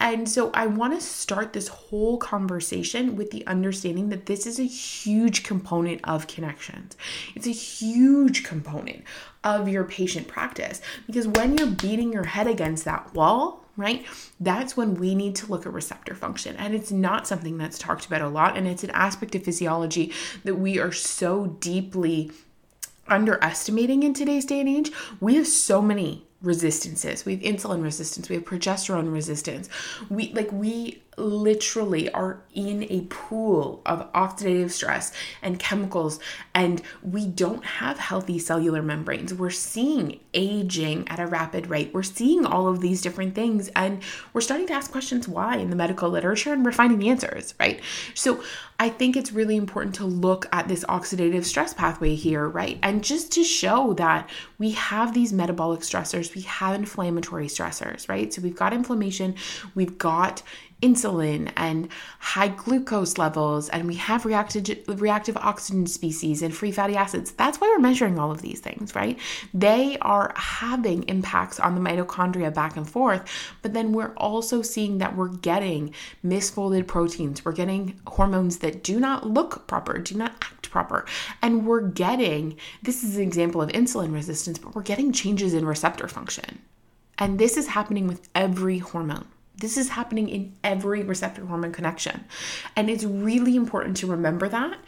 And 0.00 0.26
so 0.26 0.50
I 0.54 0.66
want 0.66 0.98
to 0.98 1.06
start 1.06 1.52
this 1.52 1.68
whole 1.68 2.16
conversation 2.16 3.16
with 3.16 3.30
the 3.30 3.46
understanding 3.46 4.08
that 4.08 4.24
this 4.24 4.46
is 4.46 4.58
a 4.58 4.64
huge 4.64 5.42
component 5.42 6.00
of 6.04 6.26
connections. 6.26 6.96
It's 7.34 7.46
a 7.46 7.52
huge 7.52 8.44
component 8.44 9.04
of 9.44 9.68
your 9.68 9.84
patient 9.84 10.26
practice 10.26 10.80
because 11.06 11.28
when 11.28 11.58
you're 11.58 11.68
beating 11.68 12.12
your 12.12 12.24
head 12.24 12.46
against 12.46 12.86
that 12.86 13.12
wall, 13.14 13.66
right? 13.76 14.04
That's 14.40 14.76
when 14.76 14.94
we 14.94 15.14
need 15.14 15.34
to 15.36 15.46
look 15.46 15.66
at 15.66 15.72
receptor 15.72 16.14
function. 16.14 16.56
And 16.56 16.74
it's 16.74 16.90
not 16.90 17.26
something 17.26 17.58
that's 17.58 17.78
talked 17.78 18.06
about 18.06 18.22
a 18.22 18.28
lot. 18.28 18.56
And 18.56 18.66
it's 18.66 18.84
an 18.84 18.90
aspect 18.90 19.34
of 19.34 19.44
physiology 19.44 20.12
that 20.44 20.56
we 20.56 20.78
are 20.78 20.92
so 20.92 21.46
deeply 21.46 22.30
underestimating 23.10 24.02
in 24.02 24.14
today's 24.14 24.44
day 24.44 24.60
and 24.60 24.68
age. 24.68 24.92
We 25.20 25.36
have 25.36 25.46
so 25.46 25.82
many 25.82 26.26
resistances. 26.42 27.24
We 27.24 27.36
have 27.36 27.42
insulin 27.42 27.82
resistance, 27.82 28.28
we 28.28 28.36
have 28.36 28.44
progesterone 28.44 29.12
resistance. 29.12 29.68
We 30.08 30.32
like 30.32 30.50
we 30.52 31.02
literally 31.16 32.10
are 32.12 32.42
in 32.54 32.84
a 32.90 33.02
pool 33.02 33.82
of 33.86 34.10
oxidative 34.12 34.70
stress 34.70 35.12
and 35.42 35.58
chemicals, 35.58 36.20
and 36.54 36.82
we 37.02 37.26
don't 37.26 37.64
have 37.64 37.98
healthy 37.98 38.38
cellular 38.38 38.82
membranes. 38.82 39.34
We're 39.34 39.50
seeing 39.50 40.20
aging 40.34 41.08
at 41.08 41.20
a 41.20 41.26
rapid 41.26 41.68
rate. 41.68 41.92
We're 41.92 42.02
seeing 42.02 42.46
all 42.46 42.68
of 42.68 42.80
these 42.80 43.02
different 43.02 43.34
things, 43.34 43.68
and 43.76 44.02
we're 44.32 44.40
starting 44.40 44.66
to 44.68 44.72
ask 44.72 44.90
questions 44.90 45.28
why 45.28 45.56
in 45.56 45.70
the 45.70 45.76
medical 45.76 46.08
literature, 46.10 46.52
and 46.52 46.64
we're 46.64 46.72
finding 46.72 46.98
the 46.98 47.10
answers, 47.10 47.54
right? 47.58 47.80
So, 48.14 48.42
I 48.80 48.88
think 48.88 49.14
it's 49.14 49.30
really 49.30 49.56
important 49.56 49.94
to 49.96 50.06
look 50.06 50.48
at 50.54 50.66
this 50.66 50.84
oxidative 50.84 51.44
stress 51.44 51.74
pathway 51.74 52.14
here, 52.14 52.48
right? 52.48 52.78
And 52.82 53.04
just 53.04 53.30
to 53.32 53.44
show 53.44 53.92
that 53.94 54.30
we 54.56 54.70
have 54.70 55.12
these 55.12 55.34
metabolic 55.34 55.80
stressors, 55.80 56.34
we 56.34 56.40
have 56.42 56.74
inflammatory 56.74 57.48
stressors, 57.48 58.08
right? 58.08 58.32
So 58.32 58.40
we've 58.40 58.56
got 58.56 58.72
inflammation, 58.72 59.34
we've 59.74 59.98
got 59.98 60.42
insulin 60.82 61.52
and 61.56 61.88
high 62.18 62.48
glucose 62.48 63.18
levels, 63.18 63.68
and 63.68 63.86
we 63.86 63.94
have 63.96 64.24
reactive, 64.24 64.78
reactive 64.88 65.36
oxygen 65.36 65.86
species 65.86 66.42
and 66.42 66.54
free 66.54 66.72
fatty 66.72 66.96
acids. 66.96 67.32
That's 67.32 67.60
why 67.60 67.68
we're 67.68 67.78
measuring 67.78 68.18
all 68.18 68.30
of 68.30 68.42
these 68.42 68.60
things, 68.60 68.94
right? 68.94 69.18
They 69.52 69.98
are 70.00 70.32
having 70.36 71.02
impacts 71.04 71.60
on 71.60 71.74
the 71.74 71.80
mitochondria 71.80 72.52
back 72.52 72.76
and 72.76 72.88
forth, 72.88 73.24
but 73.62 73.74
then 73.74 73.92
we're 73.92 74.14
also 74.16 74.62
seeing 74.62 74.98
that 74.98 75.16
we're 75.16 75.28
getting 75.28 75.94
misfolded 76.24 76.86
proteins, 76.86 77.44
we're 77.44 77.52
getting 77.52 78.00
hormones 78.06 78.58
that 78.58 78.82
do 78.82 78.98
not 79.00 79.26
look 79.26 79.66
proper, 79.66 79.98
do 79.98 80.14
not 80.16 80.32
act 80.42 80.70
proper, 80.70 81.04
and 81.42 81.66
we're 81.66 81.80
getting 81.80 82.56
this 82.82 83.02
is 83.02 83.16
an 83.16 83.22
example 83.22 83.60
of 83.60 83.70
insulin 83.70 84.12
resistance, 84.12 84.58
but 84.58 84.74
we're 84.74 84.82
getting 84.82 85.12
changes 85.12 85.54
in 85.54 85.64
receptor 85.64 86.08
function. 86.08 86.60
And 87.18 87.38
this 87.38 87.56
is 87.56 87.68
happening 87.68 88.06
with 88.06 88.28
every 88.34 88.78
hormone. 88.78 89.26
This 89.60 89.76
is 89.76 89.90
happening 89.90 90.28
in 90.28 90.54
every 90.64 91.02
receptor 91.02 91.44
hormone 91.44 91.72
connection. 91.72 92.24
And 92.76 92.90
it's 92.90 93.04
really 93.04 93.56
important 93.56 93.96
to 93.98 94.06
remember 94.06 94.48
that 94.48 94.78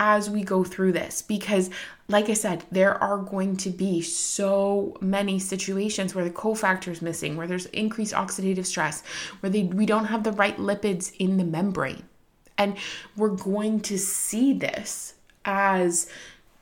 as 0.00 0.28
we 0.28 0.42
go 0.42 0.64
through 0.64 0.92
this 0.92 1.22
because 1.22 1.70
like 2.08 2.28
I 2.28 2.34
said, 2.34 2.64
there 2.70 2.94
are 3.02 3.18
going 3.18 3.56
to 3.58 3.70
be 3.70 4.02
so 4.02 4.96
many 5.00 5.38
situations 5.38 6.14
where 6.14 6.24
the 6.24 6.30
cofactor 6.30 6.88
is 6.88 7.00
missing, 7.00 7.36
where 7.36 7.46
there's 7.46 7.66
increased 7.66 8.12
oxidative 8.12 8.66
stress, 8.66 9.02
where 9.40 9.50
they, 9.50 9.62
we 9.62 9.86
don't 9.86 10.06
have 10.06 10.24
the 10.24 10.32
right 10.32 10.56
lipids 10.58 11.14
in 11.18 11.38
the 11.38 11.44
membrane. 11.44 12.04
And 12.58 12.76
we're 13.16 13.28
going 13.30 13.80
to 13.82 13.98
see 13.98 14.52
this 14.52 15.14
as 15.44 16.08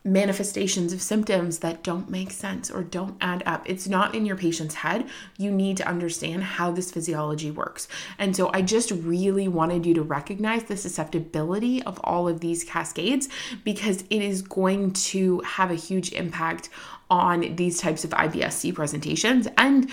manifestations 0.05 0.93
of 0.93 1.01
symptoms 1.01 1.61
that 1.61 1.85
don't 1.85 2.11
make 2.11 2.33
sense 2.33 2.71
or 2.71 2.83
don't 2.83 3.17
add 3.21 3.43
up. 3.47 3.63
It's 3.67 3.87
not 3.87 4.15
in 4.15 4.27
your 4.27 4.37
patient's 4.37 4.75
head. 4.75 5.07
You 5.39 5.51
need 5.51 5.77
to 5.77 5.89
understand 5.89 6.43
how 6.43 6.73
this 6.73 6.91
physiology 6.91 7.51
works. 7.51 7.87
And 8.19 8.35
so 8.35 8.51
I 8.53 8.63
just 8.63 8.91
really 8.91 9.47
wanted 9.47 9.87
you 9.87 9.95
to 9.95 10.03
recognize 10.03 10.65
the 10.65 10.77
susceptibility 10.77 11.83
of 11.85 12.01
all 12.03 12.29
of 12.29 12.41
these 12.41 12.65
cascades 12.65 13.29
because 13.65 14.03
it 14.11 14.23
is 14.23 14.43
going 14.43 14.93
to 14.93 15.41
have 15.41 15.71
a 15.71 15.77
huge 15.77 16.13
impact 16.13 16.69
on 17.09 17.55
these 17.57 17.79
types 17.79 18.05
of 18.05 18.11
IBS-C 18.11 18.73
presentations 18.73 19.47
and 19.57 19.89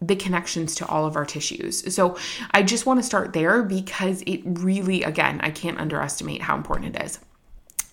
the 0.00 0.16
connections 0.16 0.74
to 0.74 0.86
all 0.86 1.06
of 1.06 1.14
our 1.14 1.24
tissues. 1.24 1.94
So 1.94 2.16
I 2.50 2.64
just 2.64 2.86
want 2.86 2.98
to 2.98 3.04
start 3.04 3.32
there 3.32 3.62
because 3.62 4.22
it 4.26 4.40
really, 4.44 5.04
again, 5.04 5.40
I 5.42 5.50
can't 5.50 5.78
underestimate 5.78 6.42
how 6.42 6.56
important 6.56 6.96
it 6.96 7.04
is. 7.04 7.20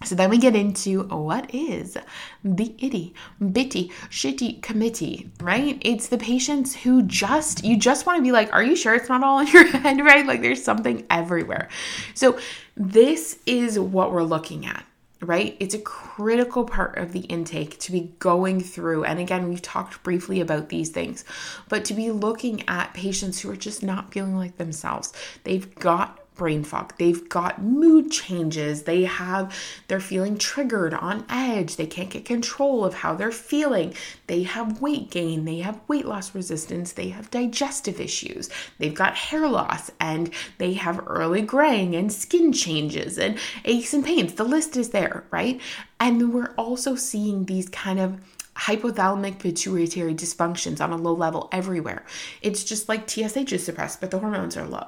So 0.06 0.16
then 0.16 0.30
we 0.30 0.38
get 0.38 0.56
into 0.56 1.04
what 1.04 1.54
is 1.54 1.98
the 2.44 2.74
itty 2.80 3.14
bitty 3.52 3.92
shitty 4.10 4.62
committee, 4.62 5.30
right? 5.42 5.78
It's 5.82 6.08
the 6.08 6.18
patients 6.18 6.74
who 6.74 7.04
just, 7.04 7.66
you 7.66 7.78
just 7.78 8.06
want 8.06 8.18
to 8.18 8.24
be 8.24 8.32
like, 8.32 8.54
are 8.54 8.64
you 8.64 8.76
sure 8.76 8.96
it's 8.96 9.10
not 9.10 9.24
all 9.24 9.40
in 9.40 9.48
your 9.48 9.66
head, 9.78 10.00
right? 10.00 10.26
Like 10.26 10.42
there's 10.42 10.64
something 10.64 11.06
everywhere. 11.10 11.68
So 12.14 12.40
this 12.78 13.40
is 13.46 13.78
what 13.78 14.12
we're 14.12 14.24
looking 14.24 14.66
at 14.66 14.86
right? 15.22 15.58
It's 15.60 15.74
a 15.74 15.80
critical 15.80 16.64
part 16.64 16.98
of 16.98 17.12
the 17.12 17.22
intake 17.22 17.78
to 17.80 17.92
be 17.92 18.14
going 18.20 18.62
through. 18.62 19.04
And 19.04 19.20
again, 19.20 19.50
we've 19.50 19.62
talked 19.62 20.02
briefly 20.02 20.40
about 20.40 20.70
these 20.70 20.90
things, 20.90 21.26
but 21.68 21.84
to 21.86 21.94
be 21.94 22.12
looking 22.12 22.64
at 22.70 22.94
patients 22.94 23.40
who 23.40 23.52
are 23.52 23.58
just 23.58 23.84
not 23.84 24.14
feeling 24.14 24.38
like 24.38 24.58
themselves. 24.58 25.12
They've 25.44 25.74
got 25.76 26.19
brain 26.40 26.64
fog. 26.64 26.96
They've 26.98 27.30
got 27.30 27.62
mood 27.62 28.12
changes. 28.12 28.84
They 28.84 29.04
have, 29.04 29.56
they're 29.88 30.00
feeling 30.00 30.40
triggered 30.40 30.96
on 30.96 31.26
edge. 31.30 31.76
They 31.76 31.86
can't 31.86 32.10
get 32.10 32.26
control 32.26 32.84
of 32.84 32.96
how 32.96 33.14
they're 33.14 33.32
feeling. 33.32 33.94
They 34.26 34.44
have 34.44 34.82
weight 34.82 35.12
gain. 35.12 35.46
They 35.46 35.60
have 35.60 35.80
weight 35.88 36.06
loss 36.06 36.34
resistance. 36.34 36.94
They 36.94 37.10
have 37.10 37.30
digestive 37.30 38.00
issues. 38.00 38.50
They've 38.80 38.96
got 38.96 39.16
hair 39.16 39.48
loss 39.48 39.92
and 40.00 40.32
they 40.58 40.74
have 40.74 41.04
early 41.06 41.44
graying 41.44 41.96
and 41.96 42.12
skin 42.12 42.54
changes 42.54 43.20
and 43.20 43.38
aches 43.66 43.94
and 43.94 44.04
pains. 44.04 44.34
The 44.34 44.46
list 44.46 44.78
is 44.78 44.90
there, 44.90 45.26
right? 45.30 45.62
And 46.00 46.34
we're 46.34 46.54
also 46.58 46.96
seeing 46.96 47.46
these 47.46 47.70
kind 47.70 48.00
of 48.00 48.20
hypothalamic 48.60 49.40
pituitary 49.40 50.14
dysfunctions 50.14 50.82
on 50.82 50.92
a 50.92 50.98
low 50.98 51.14
level 51.14 51.48
everywhere. 51.52 52.06
It's 52.42 52.64
just 52.64 52.90
like 52.90 53.10
TSH 53.10 53.54
is 53.54 53.64
suppressed, 53.64 54.02
but 54.02 54.12
the 54.12 54.20
hormones 54.20 54.58
are 54.58 54.68
low. 54.68 54.88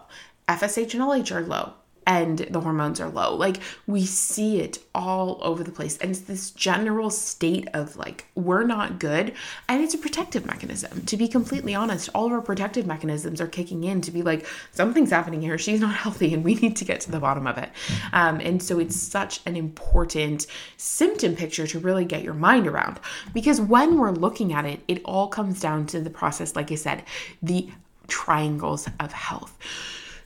FSH 0.51 0.93
and 0.93 1.03
LH 1.03 1.31
are 1.31 1.41
low 1.41 1.74
and 2.08 2.39
the 2.39 2.60
hormones 2.60 3.00
are 3.00 3.10
low. 3.10 3.36
Like 3.36 3.58
we 3.86 4.05
see 4.05 4.60
it 4.60 4.79
all 4.93 5.39
over 5.41 5.63
the 5.63 5.72
place. 5.72 5.98
And 6.00 6.12
it's 6.12 6.22
this 6.22 6.51
general 6.51 7.10
state 7.10 7.67
of 7.74 7.96
like, 7.96 8.25
we're 8.36 8.63
not 8.63 9.00
good. 9.00 9.34
And 9.70 9.84
it's 9.84 9.93
a 9.93 10.00
protective 10.00 10.46
mechanism. 10.46 11.05
To 11.05 11.15
be 11.15 11.27
completely 11.27 11.75
honest, 11.75 12.10
all 12.15 12.25
of 12.25 12.31
our 12.31 12.41
protective 12.41 12.88
mechanisms 12.88 13.39
are 13.39 13.48
kicking 13.48 13.84
in 13.84 14.01
to 14.01 14.12
be 14.12 14.24
like, 14.24 14.48
something's 14.72 15.12
happening 15.12 15.41
here. 15.41 15.58
She's 15.58 15.79
not 15.79 15.93
healthy 16.03 16.34
and 16.34 16.43
we 16.43 16.55
need 16.55 16.75
to 16.77 16.86
get 16.86 17.01
to 17.01 17.12
the 17.12 17.20
bottom 17.20 17.46
of 17.46 17.58
it. 17.58 17.70
Um, 18.13 18.39
and 18.39 18.62
so 18.62 18.79
it's 18.79 19.00
such 19.00 19.41
an 19.46 19.55
important 19.55 20.48
symptom 20.77 21.36
picture 21.36 21.67
to 21.67 21.79
really 21.79 22.05
get 22.05 22.24
your 22.24 22.34
mind 22.34 22.67
around. 22.67 23.00
Because 23.34 23.62
when 23.62 23.98
we're 24.00 24.12
looking 24.12 24.53
at 24.53 24.65
it, 24.65 24.81
it 24.88 25.01
all 25.05 25.27
comes 25.27 25.60
down 25.60 25.86
to 25.88 26.01
the 26.01 26.10
process, 26.10 26.55
like 26.55 26.72
I 26.72 26.75
said, 26.75 27.03
the 27.43 27.70
triangles 28.08 28.89
of 29.00 29.13
health. 29.13 29.58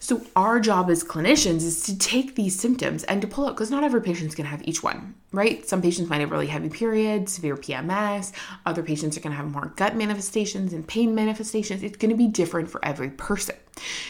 So, 0.06 0.22
our 0.36 0.60
job 0.60 0.92
as 0.92 1.04
clinicians 1.04 1.64
is 1.64 1.82
to 1.86 1.98
take 1.98 2.36
these 2.36 2.60
symptoms 2.60 3.04
and 3.06 3.24
to 3.24 3.28
pull 3.28 3.48
out, 3.48 3.56
because 3.56 3.72
not 3.72 3.84
every 3.84 4.04
patient 4.04 4.28
is 4.28 4.36
going 4.36 4.46
to 4.46 4.52
have 4.52 4.62
each 4.68 4.84
one, 4.84 5.16
right? 5.32 5.68
Some 5.68 5.82
patients 5.82 6.12
might 6.12 6.22
have 6.22 6.30
really 6.30 6.46
heavy 6.46 6.70
periods, 6.70 7.34
severe 7.34 7.58
PMS. 7.58 8.32
Other 8.68 8.84
patients 8.84 9.18
are 9.18 9.22
to 9.36 9.42
have 9.42 9.52
more 9.52 9.74
gut 9.76 9.96
manifestations 9.96 10.74
and 10.74 10.88
pain 10.88 11.16
manifestations. 11.16 11.82
It's 11.82 11.98
to 12.12 12.18
be 12.18 12.28
different 12.28 12.70
for 12.70 12.86
every 12.86 13.10
person. 13.10 13.56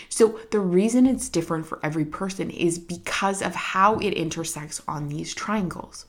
So, 0.10 0.38
the 0.52 0.60
reason 0.60 1.06
it's 1.06 1.30
different 1.30 1.66
for 1.66 1.80
every 1.82 2.04
person 2.04 2.50
is 2.50 2.78
because 2.78 3.42
of 3.42 3.56
how 3.56 3.98
it 4.00 4.12
intersects 4.12 4.82
on 4.90 5.08
these 5.08 5.34
triangles. 5.34 6.08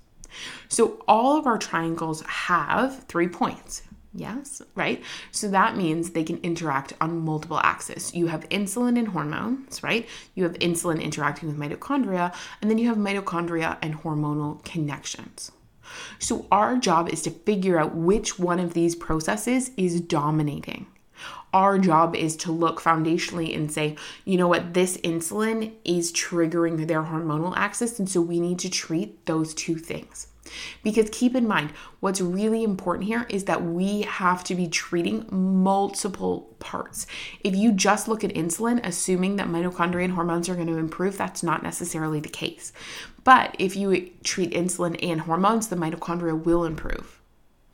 So, 0.69 1.05
all 1.07 1.39
of 1.39 1.47
our 1.47 1.59
triangles 1.59 2.23
have 2.23 3.05
three 3.05 3.29
points 3.29 3.83
Yes, 4.17 4.63
right? 4.75 5.03
So 5.31 5.49
that 5.49 5.77
means 5.77 6.11
they 6.11 6.25
can 6.25 6.39
interact 6.39 6.95
on 7.03 7.19
multiple 7.19 7.61
axes. 7.63 8.15
You 8.15 8.29
have 8.29 8.49
insulin 8.49 8.99
and 8.99 9.09
hormones, 9.09 9.83
right? 9.83 10.09
You 10.35 10.45
have 10.45 10.55
insulin 10.55 11.03
interacting 11.03 11.49
with 11.49 11.59
mitochondria, 11.59 12.35
and 12.61 12.71
then 12.71 12.79
you 12.79 12.89
have 12.89 12.97
mitochondria 12.97 13.77
and 13.83 13.95
hormonal 13.99 14.65
connections. 14.65 15.53
So 16.19 16.47
our 16.51 16.79
job 16.79 17.11
is 17.11 17.23
to 17.23 17.31
figure 17.31 17.79
out 17.79 17.95
which 17.95 18.39
one 18.39 18.59
of 18.59 18.73
these 18.73 18.97
processes 18.97 19.71
is 19.77 20.01
dominating. 20.01 20.87
Our 21.53 21.79
job 21.79 22.17
is 22.17 22.37
to 22.39 22.53
look 22.53 22.81
foundationally 22.81 23.55
and 23.55 23.71
say, 23.71 23.97
you 24.25 24.37
know 24.37 24.49
what, 24.49 24.75
this 24.75 24.97
insulin 24.99 25.73
is 25.85 26.13
triggering 26.13 26.87
their 26.87 27.03
hormonal 27.03 27.55
axis, 27.57 27.99
and 27.99 28.09
so 28.09 28.21
we 28.21 28.41
need 28.41 28.59
to 28.61 28.71
treat 28.71 29.27
those 29.27 29.55
two 29.55 29.77
things. 29.77 30.29
Because 30.83 31.09
keep 31.11 31.35
in 31.35 31.47
mind, 31.47 31.73
what's 32.01 32.21
really 32.21 32.63
important 32.63 33.07
here 33.07 33.27
is 33.29 33.45
that 33.45 33.65
we 33.65 34.03
have 34.03 34.45
to 34.45 34.55
be 34.55 34.69
treating 34.69 35.27
multiple 35.31 36.55
parts. 36.59 37.07
If 37.43 37.55
you 37.55 37.73
just 37.73 38.09
look 38.09 38.25
at 38.25 38.35
insulin, 38.35 38.81
assuming 38.85 39.37
that 39.37 39.49
mitochondria 39.49 40.05
and 40.05 40.15
hormones 40.15 40.49
are 40.49 40.55
going 40.55 40.67
to 40.69 40.77
improve, 40.77 41.17
that's 41.17 41.43
not 41.43 41.63
necessarily 41.63 42.21
the 42.21 42.29
case. 42.29 42.73
But 43.25 43.57
if 43.59 43.77
you 43.77 44.11
treat 44.23 44.53
insulin 44.53 44.97
and 45.03 45.23
hormones, 45.23 45.69
the 45.69 45.77
mitochondria 45.77 46.45
will 46.45 46.65
improve 46.65 47.16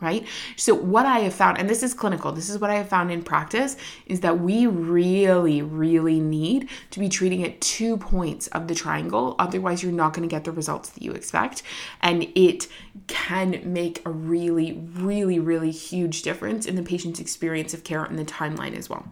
right? 0.03 0.27
So, 0.57 0.75
what 0.75 1.07
I 1.07 1.21
have 1.21 1.35
found, 1.35 1.59
and 1.59 1.71
this 1.71 1.83
is 1.83 1.95
clinical, 1.95 2.33
this 2.33 2.51
is 2.51 2.59
what 2.59 2.71
I 2.71 2.75
have 2.75 2.89
found 2.89 3.11
in 3.11 3.23
practice, 3.23 3.77
is 4.07 4.21
that 4.21 4.41
we 4.41 4.67
really, 4.67 5.63
really 5.63 6.21
need 6.21 6.69
to 6.91 7.01
be 7.01 7.09
treating 7.09 7.45
at 7.45 7.61
two 7.61 7.97
points 7.97 8.49
of 8.49 8.69
the 8.69 8.75
triangle. 8.75 9.37
Otherwise, 9.39 9.83
you're 9.83 9.93
not 9.93 10.13
going 10.13 10.29
to 10.29 10.33
get 10.33 10.45
the 10.45 10.53
results 10.53 10.91
that 10.91 11.03
you 11.03 11.13
expect. 11.13 11.63
And 12.01 12.25
it 12.35 12.69
can 13.07 13.61
make 13.65 14.05
a 14.05 14.11
really, 14.11 14.73
really, 14.73 15.39
really 15.39 15.71
huge 15.71 16.23
difference 16.23 16.67
in 16.67 16.77
the 16.77 16.83
patient's 16.83 17.21
experience 17.21 17.73
of 17.73 17.85
care 17.85 18.05
and 18.05 18.19
the 18.19 18.25
timeline 18.25 18.77
as 18.77 18.91
well. 18.91 19.07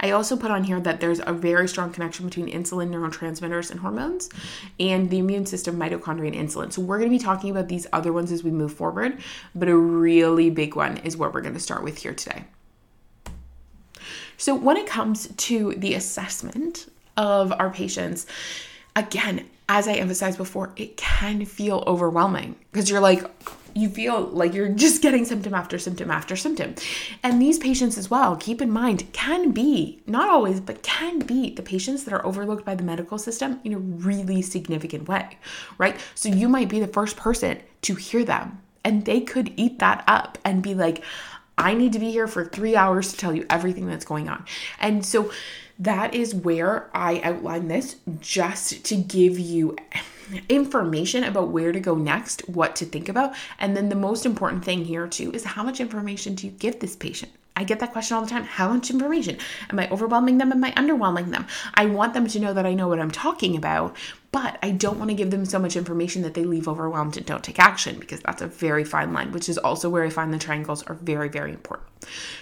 I 0.00 0.10
also 0.10 0.36
put 0.36 0.50
on 0.50 0.64
here 0.64 0.80
that 0.80 1.00
there's 1.00 1.20
a 1.20 1.32
very 1.32 1.68
strong 1.68 1.92
connection 1.92 2.26
between 2.26 2.48
insulin, 2.48 2.90
neurotransmitters, 2.90 3.70
and 3.70 3.80
hormones, 3.80 4.28
and 4.78 5.10
the 5.10 5.18
immune 5.18 5.46
system, 5.46 5.76
mitochondria, 5.76 6.36
and 6.36 6.48
insulin. 6.48 6.72
So 6.72 6.82
we're 6.82 6.98
going 6.98 7.10
to 7.10 7.16
be 7.16 7.22
talking 7.22 7.50
about 7.50 7.68
these 7.68 7.86
other 7.92 8.12
ones 8.12 8.32
as 8.32 8.42
we 8.42 8.50
move 8.50 8.72
forward, 8.72 9.18
but 9.54 9.68
a 9.68 9.76
really 9.76 10.50
big 10.50 10.76
one 10.76 10.98
is 10.98 11.16
what 11.16 11.34
we're 11.34 11.42
going 11.42 11.54
to 11.54 11.60
start 11.60 11.82
with 11.82 11.98
here 11.98 12.14
today. 12.14 12.44
So 14.36 14.54
when 14.54 14.76
it 14.76 14.86
comes 14.86 15.28
to 15.28 15.74
the 15.76 15.94
assessment 15.94 16.90
of 17.16 17.52
our 17.52 17.70
patients, 17.70 18.26
again, 18.96 19.48
as 19.68 19.86
I 19.86 19.94
emphasized 19.94 20.36
before, 20.36 20.72
it 20.76 20.96
can 20.96 21.44
feel 21.44 21.84
overwhelming 21.86 22.56
because 22.72 22.90
you're 22.90 23.00
like, 23.00 23.24
you 23.74 23.88
feel 23.88 24.22
like 24.26 24.54
you're 24.54 24.68
just 24.68 25.02
getting 25.02 25.24
symptom 25.24 25.54
after 25.54 25.78
symptom 25.78 26.10
after 26.10 26.36
symptom. 26.36 26.74
And 27.22 27.40
these 27.40 27.58
patients 27.58 27.98
as 27.98 28.10
well, 28.10 28.36
keep 28.36 28.60
in 28.60 28.70
mind, 28.70 29.12
can 29.12 29.50
be, 29.52 30.02
not 30.06 30.28
always, 30.28 30.60
but 30.60 30.82
can 30.82 31.20
be 31.20 31.50
the 31.54 31.62
patients 31.62 32.04
that 32.04 32.14
are 32.14 32.24
overlooked 32.24 32.64
by 32.64 32.74
the 32.74 32.82
medical 32.82 33.18
system 33.18 33.60
in 33.64 33.72
a 33.72 33.78
really 33.78 34.42
significant 34.42 35.08
way, 35.08 35.38
right? 35.78 35.98
So 36.14 36.28
you 36.28 36.48
might 36.48 36.68
be 36.68 36.80
the 36.80 36.86
first 36.86 37.16
person 37.16 37.60
to 37.82 37.94
hear 37.94 38.24
them, 38.24 38.60
and 38.84 39.04
they 39.04 39.20
could 39.20 39.52
eat 39.56 39.78
that 39.78 40.04
up 40.06 40.38
and 40.44 40.62
be 40.62 40.74
like, 40.74 41.02
I 41.58 41.74
need 41.74 41.92
to 41.92 41.98
be 41.98 42.10
here 42.10 42.26
for 42.26 42.44
three 42.44 42.76
hours 42.76 43.12
to 43.12 43.16
tell 43.16 43.34
you 43.34 43.46
everything 43.50 43.86
that's 43.86 44.04
going 44.04 44.28
on. 44.28 44.44
And 44.80 45.04
so 45.04 45.30
that 45.78 46.14
is 46.14 46.34
where 46.34 46.90
I 46.94 47.20
outline 47.22 47.68
this 47.68 47.96
just 48.20 48.84
to 48.86 48.96
give 48.96 49.38
you 49.38 49.76
information 50.48 51.24
about 51.24 51.48
where 51.48 51.72
to 51.72 51.80
go 51.80 51.94
next, 51.94 52.48
what 52.48 52.76
to 52.76 52.84
think 52.84 53.08
about. 53.08 53.34
And 53.58 53.76
then 53.76 53.88
the 53.88 53.94
most 53.94 54.26
important 54.26 54.64
thing 54.64 54.84
here, 54.84 55.06
too, 55.06 55.32
is 55.32 55.44
how 55.44 55.62
much 55.62 55.80
information 55.80 56.34
do 56.34 56.46
you 56.46 56.52
give 56.52 56.80
this 56.80 56.96
patient? 56.96 57.32
I 57.54 57.64
get 57.64 57.80
that 57.80 57.92
question 57.92 58.16
all 58.16 58.22
the 58.22 58.30
time. 58.30 58.44
How 58.44 58.72
much 58.72 58.90
information? 58.90 59.36
Am 59.68 59.78
I 59.78 59.88
overwhelming 59.90 60.38
them? 60.38 60.52
Am 60.52 60.64
I 60.64 60.72
underwhelming 60.72 61.30
them? 61.30 61.46
I 61.74 61.84
want 61.84 62.14
them 62.14 62.26
to 62.28 62.40
know 62.40 62.54
that 62.54 62.64
I 62.64 62.72
know 62.72 62.88
what 62.88 62.98
I'm 62.98 63.10
talking 63.10 63.56
about, 63.56 63.94
but 64.30 64.58
I 64.62 64.70
don't 64.70 64.98
want 64.98 65.10
to 65.10 65.16
give 65.16 65.30
them 65.30 65.44
so 65.44 65.58
much 65.58 65.76
information 65.76 66.22
that 66.22 66.32
they 66.32 66.44
leave 66.44 66.66
overwhelmed 66.66 67.18
and 67.18 67.26
don't 67.26 67.44
take 67.44 67.58
action 67.58 67.98
because 67.98 68.20
that's 68.20 68.40
a 68.40 68.46
very 68.46 68.84
fine 68.84 69.12
line, 69.12 69.32
which 69.32 69.50
is 69.50 69.58
also 69.58 69.90
where 69.90 70.02
I 70.02 70.08
find 70.08 70.32
the 70.32 70.38
triangles 70.38 70.82
are 70.84 70.94
very, 70.94 71.28
very 71.28 71.52
important. 71.52 71.90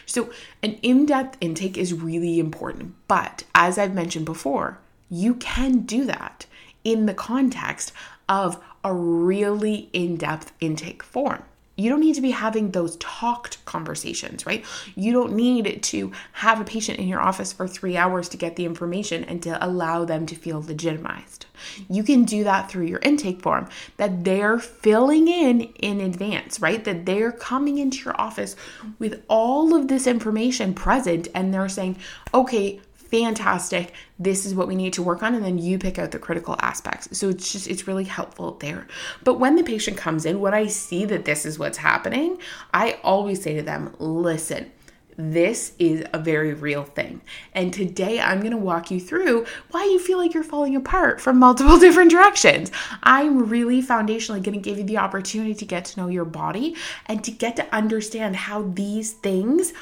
So, 0.07 0.31
an 0.63 0.75
in 0.83 1.07
depth 1.07 1.37
intake 1.41 1.77
is 1.77 1.93
really 1.93 2.39
important, 2.39 2.95
but 3.09 3.43
as 3.53 3.79
I've 3.79 3.95
mentioned 3.95 4.27
before, 4.27 4.79
you 5.11 5.35
can 5.35 5.81
do 5.81 6.05
that 6.05 6.47
in 6.85 7.07
the 7.07 7.15
context 7.15 7.93
of 8.29 8.63
a 8.85 8.93
really 8.93 9.91
in 9.93 10.17
depth 10.17 10.53
intake 10.61 11.03
form. 11.03 11.43
You 11.77 11.89
don't 11.89 12.01
need 12.01 12.15
to 12.17 12.21
be 12.21 12.33
having 12.33 12.73
those 12.73 12.97
talked 12.97 13.65
conversations, 13.65 14.45
right? 14.45 14.65
You 14.97 15.13
don't 15.13 15.33
need 15.33 15.83
to 15.83 16.13
have 16.33 16.61
a 16.61 16.65
patient 16.65 16.99
in 16.99 17.09
your 17.09 17.21
office 17.21 17.55
for 17.55 17.67
three 17.67 17.97
hours 17.97 18.29
to 18.31 18.37
get 18.37 18.57
the 18.57 18.67
information 18.67 19.25
and 19.25 19.43
to 19.45 19.65
allow 19.65 20.05
them 20.05 20.27
to 20.27 20.35
feel 20.35 20.61
legitimized. 20.61 21.47
You 21.89 22.03
can 22.03 22.25
do 22.25 22.45
that 22.45 22.71
through 22.71 22.87
your 22.87 22.99
intake 22.99 23.41
form 23.41 23.69
that 23.97 24.25
they're 24.25 24.59
filling 24.59 25.29
in 25.29 25.63
in 25.79 26.03
advance, 26.03 26.61
right? 26.61 26.85
That 26.85 27.07
they're 27.07 27.33
coming 27.33 27.79
into 27.79 28.05
your 28.05 28.21
office 28.21 28.57
with 28.99 29.23
all 29.29 29.75
of 29.75 29.89
this 29.89 30.07
information 30.07 30.75
present 30.75 31.29
and 31.35 31.55
they're 31.55 31.69
saying, 31.71 31.97
okay, 32.35 32.81
fantastic 33.11 33.93
this 34.19 34.47
is 34.47 34.55
what 34.55 34.69
we 34.69 34.75
need 34.75 34.93
to 34.93 35.03
work 35.03 35.23
on 35.23 35.35
and 35.35 35.45
then 35.45 35.59
you 35.59 35.79
pick 35.79 35.99
out 35.99 36.11
the 36.11 36.19
critical 36.19 36.57
aspects 36.61 37.09
so 37.17 37.29
it's 37.29 37.53
just 37.53 37.67
it's 37.69 37.87
really 37.87 38.05
helpful 38.05 38.53
there 38.61 38.87
but 39.25 39.35
when 39.35 39.57
the 39.57 39.63
patient 39.63 39.97
comes 39.97 40.25
in 40.25 40.41
when 40.41 40.55
i 40.55 40.67
see 40.67 41.05
that 41.05 41.25
this 41.25 41.45
is 41.45 41.59
what's 41.59 41.79
happening 41.79 42.39
i 42.73 42.99
always 43.03 43.43
say 43.43 43.55
to 43.55 43.63
them 43.63 43.95
listen 43.99 44.71
this 45.21 45.73
is 45.79 46.05
a 46.13 46.19
very 46.19 46.55
real 46.55 46.85
thing. 46.85 47.21
And 47.53 47.73
today 47.73 48.21
I'm 48.21 48.41
going 48.41 48.53
to 48.53 48.57
walk 48.57 48.91
you 48.91 49.01
through 49.01 49.47
why 49.71 49.85
you 49.85 49.99
feel 49.99 50.19
like 50.19 50.35
you're 50.35 50.43
falling 50.43 50.77
apart 50.77 51.21
from 51.21 51.39
multiple 51.39 51.79
different 51.81 52.11
directions. 52.11 52.71
I'm 53.03 53.49
really 53.49 53.83
foundationally 53.83 54.43
going 54.43 54.55
to 54.55 54.59
give 54.59 54.79
you 54.79 54.85
the 54.85 54.99
opportunity 54.99 55.55
to 55.55 55.65
get 55.65 55.85
to 55.87 56.01
know 56.01 56.09
your 56.09 56.25
body 56.25 56.77
and 57.07 57.23
to 57.25 57.31
get 57.31 57.57
to 57.57 57.75
understand 57.75 58.37
how 58.37 58.63
these 58.63 59.13
things 59.13 59.73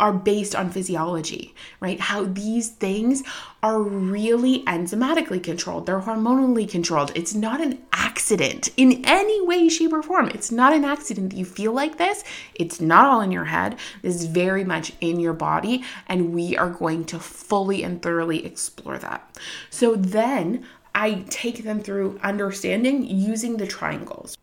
are 0.00 0.12
based 0.12 0.56
on 0.56 0.70
physiology, 0.70 1.54
right? 1.78 2.00
How 2.00 2.24
these 2.24 2.70
things 2.70 3.22
are 3.62 3.80
really 3.80 4.64
enzymatically 4.64 5.42
controlled, 5.42 5.86
they're 5.86 6.00
hormonally 6.00 6.68
controlled. 6.68 7.12
It's 7.14 7.34
not 7.34 7.60
an 7.60 7.80
accident 7.92 8.70
in 8.76 9.04
any 9.04 9.46
way, 9.46 9.68
shape, 9.68 9.92
or 9.92 10.02
form. 10.02 10.28
It's 10.28 10.50
not 10.50 10.72
an 10.72 10.84
accident 10.84 11.30
that 11.30 11.36
you 11.36 11.44
feel 11.44 11.72
like 11.72 11.98
this. 11.98 12.24
It's 12.54 12.80
not 12.80 13.04
all 13.06 13.20
in 13.20 13.30
your 13.30 13.44
head. 13.44 13.76
This 14.02 14.16
is 14.16 14.24
very 14.24 14.64
much 14.64 14.92
in 15.00 15.20
your 15.20 15.34
body, 15.34 15.84
and 16.08 16.32
we 16.32 16.56
are 16.56 16.70
going 16.70 17.04
to 17.06 17.18
fully 17.18 17.82
and 17.82 18.02
thoroughly 18.02 18.44
explore 18.44 18.98
that. 18.98 19.38
So 19.68 19.94
then 19.94 20.64
I 20.94 21.24
take 21.28 21.62
them 21.62 21.80
through 21.80 22.18
understanding 22.22 23.04
using 23.04 23.58
the 23.58 23.66
triangles. 23.66 24.36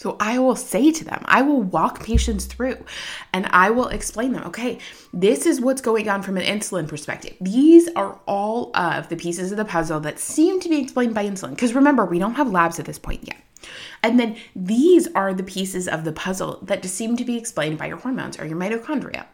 So 0.00 0.16
I 0.18 0.38
will 0.38 0.56
say 0.56 0.92
to 0.92 1.04
them, 1.04 1.22
I 1.26 1.42
will 1.42 1.60
walk 1.60 2.02
patients 2.02 2.46
through 2.46 2.78
and 3.34 3.44
I 3.50 3.68
will 3.68 3.88
explain 3.88 4.32
them, 4.32 4.44
okay, 4.44 4.78
this 5.12 5.44
is 5.44 5.60
what's 5.60 5.82
going 5.82 6.08
on 6.08 6.22
from 6.22 6.38
an 6.38 6.42
insulin 6.42 6.88
perspective. 6.88 7.36
These 7.38 7.86
are 7.96 8.18
all 8.26 8.74
of 8.74 9.10
the 9.10 9.16
pieces 9.16 9.50
of 9.52 9.58
the 9.58 9.64
puzzle 9.66 10.00
that 10.00 10.18
seem 10.18 10.58
to 10.60 10.70
be 10.70 10.80
explained 10.80 11.14
by 11.14 11.26
insulin. 11.26 11.50
Because 11.50 11.74
remember, 11.74 12.06
we 12.06 12.18
don't 12.18 12.36
have 12.36 12.50
labs 12.50 12.78
at 12.78 12.86
this 12.86 12.98
point 12.98 13.28
yet. 13.28 13.42
And 14.02 14.18
then 14.18 14.36
these 14.56 15.08
are 15.14 15.34
the 15.34 15.42
pieces 15.42 15.88
of 15.88 16.04
the 16.04 16.12
puzzle 16.12 16.58
that 16.62 16.84
seem 16.84 17.16
to 17.16 17.24
be 17.24 17.36
explained 17.36 17.78
by 17.78 17.86
your 17.86 17.98
hormones 17.98 18.38
or 18.38 18.46
your 18.46 18.56
mitochondria. 18.56 19.26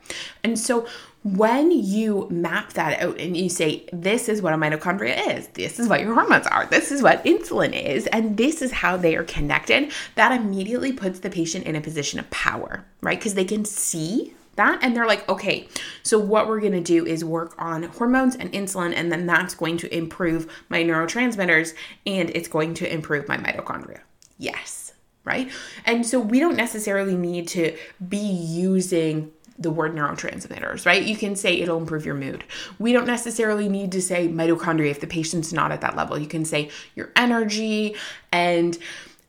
And 0.43 0.59
so 0.59 0.87
when 1.23 1.73
you 1.73 2.29
map 2.31 2.73
that 2.75 3.01
out 3.01 3.19
and 3.19 3.37
you 3.37 3.49
say, 3.49 3.89
this 3.93 4.29
is 4.29 4.41
what 4.41 4.53
a 4.53 4.57
mitochondria 4.57 5.37
is, 5.37 5.49
this 5.49 5.81
is 5.81 5.89
what 5.89 6.01
your 6.01 6.15
hormones 6.15 6.47
are, 6.47 6.67
this 6.67 6.93
is 6.93 7.03
what 7.03 7.25
insulin 7.25 7.73
is, 7.73 8.07
and 8.09 8.37
this 8.37 8.63
is 8.63 8.71
how 8.71 8.97
they 8.97 9.17
are 9.17 9.25
connected, 9.25 9.91
that 10.15 10.33
immediately 10.33 10.93
puts 10.93 11.19
the 11.21 11.31
patient 11.31 11.67
in 11.67 11.75
a 11.75 11.81
position 11.81 12.21
of 12.21 12.31
power, 12.31 12.85
right? 13.01 13.19
Because 13.19 13.35
they 13.35 13.45
can 13.45 13.65
see 13.65 14.35
that 14.55 14.79
and 14.83 14.97
they're 14.97 15.07
like, 15.07 15.29
okay, 15.29 15.69
so 16.03 16.19
what 16.19 16.49
we're 16.49 16.61
gonna 16.61 16.81
do 16.81 17.05
is 17.05 17.25
work 17.25 17.55
on 17.59 17.83
hormones 17.85 18.37
and 18.37 18.53
insulin, 18.53 18.95
and 18.95 19.11
then 19.11 19.27
that's 19.27 19.55
going 19.55 19.77
to 19.79 19.97
improve 19.97 20.51
my 20.69 20.83
neurotransmitters 20.83 21.75
and 22.07 22.31
it's 22.31 22.49
going 22.49 22.75
to 22.75 22.93
improve 22.93 23.27
my 23.29 23.37
mitochondria. 23.37 24.01
Yes, 24.39 24.93
right? 25.25 25.51
And 25.85 26.07
so 26.07 26.21
we 26.21 26.41
don't 26.41 26.57
necessarily 26.57 27.17
need 27.17 27.49
to 27.49 27.77
be 28.09 28.19
using 28.19 29.33
the 29.59 29.71
word 29.71 29.95
neurotransmitters, 29.95 30.85
right? 30.85 31.03
You 31.03 31.17
can 31.17 31.35
say 31.35 31.61
it'll 31.61 31.79
improve 31.79 32.05
your 32.05 32.15
mood. 32.15 32.45
We 32.79 32.93
don't 32.93 33.07
necessarily 33.07 33.69
need 33.69 33.93
to 33.93 34.03
say 34.03 34.29
mitochondria 34.29 34.91
if 34.91 35.01
the 35.01 35.07
patient's 35.07 35.53
not 35.53 35.73
at 35.73 35.81
that 35.81 35.97
level. 35.97 36.19
You 36.19 36.27
can 36.27 36.45
say 36.45 36.71
your 36.95 37.11
energy 37.17 37.97
and 38.33 38.77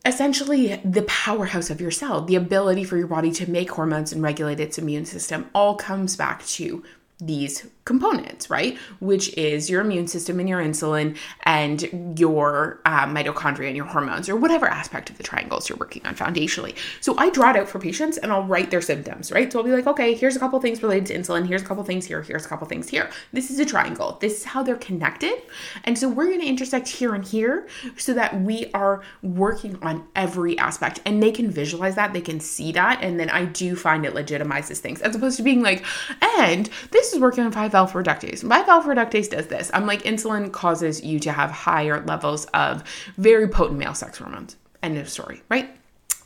essentially 0.05 0.75
the 0.85 1.03
powerhouse 1.03 1.69
of 1.69 1.81
your 1.81 1.91
cell, 1.91 2.21
the 2.21 2.35
ability 2.35 2.83
for 2.83 2.97
your 2.97 3.07
body 3.07 3.31
to 3.31 3.49
make 3.49 3.71
hormones 3.71 4.13
and 4.13 4.21
regulate 4.21 4.59
its 4.59 4.77
immune 4.77 5.05
system 5.05 5.49
all 5.53 5.75
comes 5.75 6.15
back 6.15 6.45
to 6.45 6.83
these 7.19 7.67
components, 7.83 8.49
right? 8.49 8.77
Which 8.99 9.35
is 9.37 9.69
your 9.69 9.81
immune 9.81 10.07
system 10.07 10.39
and 10.39 10.47
your 10.47 10.61
insulin 10.61 11.17
and 11.43 12.19
your 12.19 12.81
uh, 12.85 13.07
mitochondria 13.07 13.67
and 13.67 13.75
your 13.75 13.85
hormones, 13.85 14.29
or 14.29 14.35
whatever 14.35 14.67
aspect 14.67 15.09
of 15.09 15.17
the 15.17 15.23
triangles 15.23 15.67
you're 15.67 15.77
working 15.77 16.05
on 16.05 16.15
foundationally. 16.15 16.75
So 17.01 17.17
I 17.17 17.31
draw 17.31 17.51
it 17.51 17.55
out 17.55 17.69
for 17.69 17.79
patients 17.79 18.17
and 18.17 18.31
I'll 18.31 18.43
write 18.43 18.69
their 18.69 18.81
symptoms, 18.81 19.31
right? 19.31 19.51
So 19.51 19.59
I'll 19.59 19.65
be 19.65 19.71
like, 19.71 19.87
okay, 19.87 20.13
here's 20.13 20.35
a 20.35 20.39
couple 20.39 20.59
things 20.59 20.83
related 20.83 21.07
to 21.07 21.17
insulin, 21.17 21.47
here's 21.47 21.63
a 21.63 21.65
couple 21.65 21.83
things 21.83 22.05
here, 22.05 22.21
here's 22.21 22.45
a 22.45 22.49
couple 22.49 22.67
things 22.67 22.89
here. 22.89 23.09
This 23.33 23.49
is 23.49 23.59
a 23.59 23.65
triangle. 23.65 24.17
This 24.21 24.39
is 24.39 24.43
how 24.43 24.61
they're 24.61 24.75
connected. 24.75 25.41
And 25.85 25.97
so 25.97 26.09
we're 26.09 26.27
going 26.27 26.41
to 26.41 26.47
intersect 26.47 26.87
here 26.87 27.15
and 27.15 27.25
here 27.25 27.67
so 27.97 28.13
that 28.13 28.41
we 28.41 28.69
are 28.73 29.01
working 29.23 29.79
on 29.81 30.05
every 30.15 30.57
aspect 30.59 30.99
and 31.05 31.23
they 31.23 31.31
can 31.31 31.49
visualize 31.49 31.95
that, 31.95 32.13
they 32.13 32.21
can 32.21 32.39
see 32.39 32.73
that. 32.73 33.01
And 33.01 33.19
then 33.19 33.29
I 33.29 33.45
do 33.45 33.75
find 33.75 34.05
it 34.05 34.13
legitimizes 34.13 34.77
things 34.77 35.01
as 35.01 35.15
opposed 35.15 35.37
to 35.37 35.43
being 35.43 35.63
like, 35.63 35.83
and 36.21 36.69
this 36.91 37.06
is 37.13 37.19
working 37.19 37.43
on 37.43 37.51
5 37.51 37.75
alpha 37.75 37.97
reductase. 37.97 38.47
5 38.47 38.69
alpha 38.69 38.89
reductase 38.89 39.29
does 39.29 39.47
this. 39.47 39.71
I'm 39.73 39.85
like, 39.85 40.03
insulin 40.03 40.51
causes 40.51 41.03
you 41.03 41.19
to 41.19 41.31
have 41.31 41.51
higher 41.51 42.03
levels 42.05 42.45
of 42.53 42.83
very 43.17 43.47
potent 43.47 43.79
male 43.79 43.93
sex 43.93 44.17
hormones. 44.17 44.55
End 44.83 44.97
of 44.97 45.09
story, 45.09 45.41
right? 45.49 45.69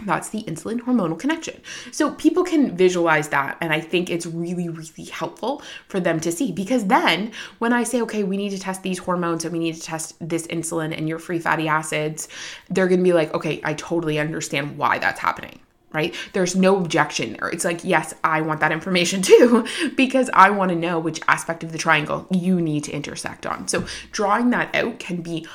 That's 0.05 0.29
the 0.29 0.43
insulin 0.43 0.79
hormonal 0.79 1.19
connection. 1.19 1.61
So 1.91 2.11
people 2.15 2.43
can 2.43 2.75
visualize 2.75 3.29
that. 3.29 3.57
And 3.61 3.71
I 3.71 3.79
think 3.79 4.09
it's 4.09 4.25
really, 4.25 4.69
really 4.69 5.05
helpful 5.11 5.61
for 5.87 5.99
them 5.99 6.19
to 6.21 6.31
see 6.31 6.51
because 6.51 6.85
then 6.87 7.31
when 7.59 7.73
I 7.73 7.83
say, 7.83 8.01
okay, 8.01 8.23
we 8.23 8.37
need 8.37 8.49
to 8.49 8.59
test 8.59 8.83
these 8.83 8.97
hormones 8.97 9.45
and 9.45 9.53
we 9.53 9.59
need 9.59 9.75
to 9.75 9.81
test 9.81 10.15
this 10.19 10.47
insulin 10.47 10.97
and 10.97 11.07
your 11.07 11.19
free 11.19 11.39
fatty 11.39 11.67
acids, 11.67 12.27
they're 12.69 12.87
going 12.87 12.99
to 12.99 13.03
be 13.03 13.13
like, 13.13 13.33
okay, 13.33 13.61
I 13.63 13.73
totally 13.75 14.19
understand 14.19 14.77
why 14.77 14.97
that's 14.97 15.19
happening 15.19 15.59
right? 15.93 16.15
There's 16.33 16.55
no 16.55 16.77
objection 16.77 17.33
there. 17.33 17.49
It's 17.49 17.65
like, 17.65 17.83
yes, 17.83 18.13
I 18.23 18.41
want 18.41 18.59
that 18.59 18.71
information 18.71 19.21
too, 19.31 19.65
because 19.95 20.29
I 20.33 20.49
want 20.49 20.69
to 20.69 20.75
know 20.75 20.99
which 20.99 21.21
aspect 21.27 21.63
of 21.63 21.71
the 21.71 21.77
triangle 21.77 22.27
you 22.31 22.61
need 22.61 22.83
to 22.85 22.91
intersect 22.91 23.45
on. 23.45 23.67
So, 23.67 23.85
drawing 24.11 24.49
that 24.51 24.73
out 24.75 24.99
can 24.99 25.21
be 25.21 25.47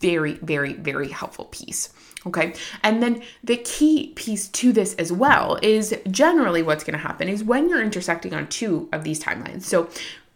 very, 0.00 0.34
very, 0.34 0.72
very 0.74 1.08
helpful 1.08 1.46
piece. 1.46 1.92
Okay. 2.26 2.54
And 2.82 3.02
then 3.02 3.22
the 3.42 3.56
key 3.56 4.12
piece 4.14 4.48
to 4.48 4.72
this 4.72 4.94
as 4.96 5.10
well 5.10 5.58
is 5.62 5.96
generally 6.10 6.62
what's 6.62 6.84
going 6.84 6.92
to 6.92 6.98
happen 6.98 7.28
is 7.30 7.42
when 7.42 7.68
you're 7.68 7.82
intersecting 7.82 8.34
on 8.34 8.46
two 8.48 8.88
of 8.92 9.04
these 9.04 9.22
timelines. 9.22 9.62
So, 9.62 9.88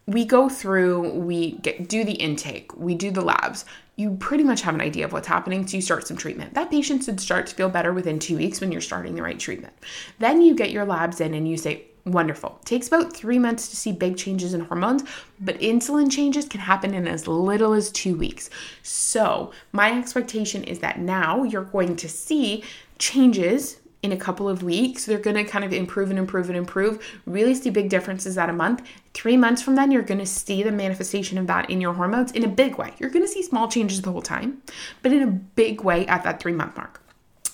we 0.07 0.25
go 0.25 0.49
through, 0.49 1.11
we 1.13 1.53
get 1.53 1.89
do 1.89 2.03
the 2.03 2.13
intake, 2.13 2.75
we 2.77 2.93
do 2.95 3.11
the 3.11 3.21
labs, 3.21 3.65
you 3.95 4.15
pretty 4.15 4.43
much 4.43 4.61
have 4.61 4.75
an 4.75 4.81
idea 4.81 5.05
of 5.05 5.13
what's 5.13 5.27
happening, 5.27 5.65
so 5.65 5.77
you 5.77 5.81
start 5.81 6.07
some 6.07 6.17
treatment. 6.17 6.53
That 6.53 6.69
patient 6.69 7.03
should 7.03 7.19
start 7.19 7.47
to 7.47 7.55
feel 7.55 7.69
better 7.69 7.93
within 7.93 8.19
two 8.19 8.37
weeks 8.37 8.61
when 8.61 8.71
you're 8.71 8.81
starting 8.81 9.15
the 9.15 9.23
right 9.23 9.39
treatment. 9.39 9.73
Then 10.19 10.41
you 10.41 10.53
get 10.53 10.71
your 10.71 10.85
labs 10.85 11.21
in 11.21 11.33
and 11.33 11.47
you 11.47 11.57
say, 11.57 11.85
Wonderful. 12.05 12.59
Takes 12.65 12.87
about 12.87 13.17
three 13.17 13.39
months 13.39 13.67
to 13.69 13.75
see 13.75 13.91
big 13.91 14.15
changes 14.15 14.53
in 14.53 14.61
hormones, 14.61 15.03
but 15.39 15.57
insulin 15.57 16.11
changes 16.11 16.45
can 16.45 16.59
happen 16.59 16.93
in 16.93 17.07
as 17.07 17.27
little 17.27 17.73
as 17.73 17.89
two 17.89 18.15
weeks. 18.15 18.51
So, 18.83 19.51
my 19.71 19.97
expectation 19.97 20.63
is 20.65 20.77
that 20.79 20.99
now 20.99 21.41
you're 21.41 21.63
going 21.63 21.95
to 21.95 22.07
see 22.07 22.63
changes 22.99 23.77
in 24.05 24.13
a 24.13 24.17
couple 24.17 24.47
of 24.47 24.63
weeks. 24.63 25.05
They're 25.05 25.19
going 25.19 25.35
to 25.35 25.43
kind 25.43 25.65
of 25.65 25.73
improve 25.73 26.09
and 26.09 26.17
improve 26.17 26.47
and 26.47 26.57
improve, 26.57 27.05
really 27.25 27.55
see 27.55 27.69
big 27.69 27.89
differences 27.89 28.37
at 28.37 28.49
a 28.49 28.53
month. 28.53 28.87
Three 29.13 29.35
months 29.35 29.61
from 29.61 29.75
then, 29.75 29.91
you're 29.91 30.03
going 30.03 30.19
to 30.19 30.25
see 30.25 30.63
the 30.63 30.71
manifestation 30.71 31.37
of 31.37 31.47
that 31.47 31.69
in 31.69 31.81
your 31.81 31.93
hormones 31.93 32.31
in 32.31 32.45
a 32.45 32.47
big 32.47 32.77
way. 32.77 32.93
You're 32.99 33.09
going 33.09 33.25
to 33.25 33.31
see 33.31 33.43
small 33.43 33.67
changes 33.67 34.01
the 34.01 34.11
whole 34.11 34.21
time, 34.21 34.61
but 35.01 35.11
in 35.11 35.21
a 35.21 35.27
big 35.27 35.81
way 35.81 36.05
at 36.07 36.23
that 36.23 36.39
three 36.39 36.53
month 36.53 36.77
mark. 36.77 37.01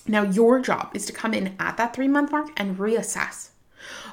Now, 0.06 0.22
your 0.22 0.60
job 0.60 0.90
is 0.94 1.06
to 1.06 1.12
come 1.12 1.32
in 1.32 1.54
at 1.58 1.76
that 1.78 1.94
three 1.94 2.08
month 2.08 2.30
mark 2.30 2.48
and 2.56 2.76
reassess. 2.76 3.51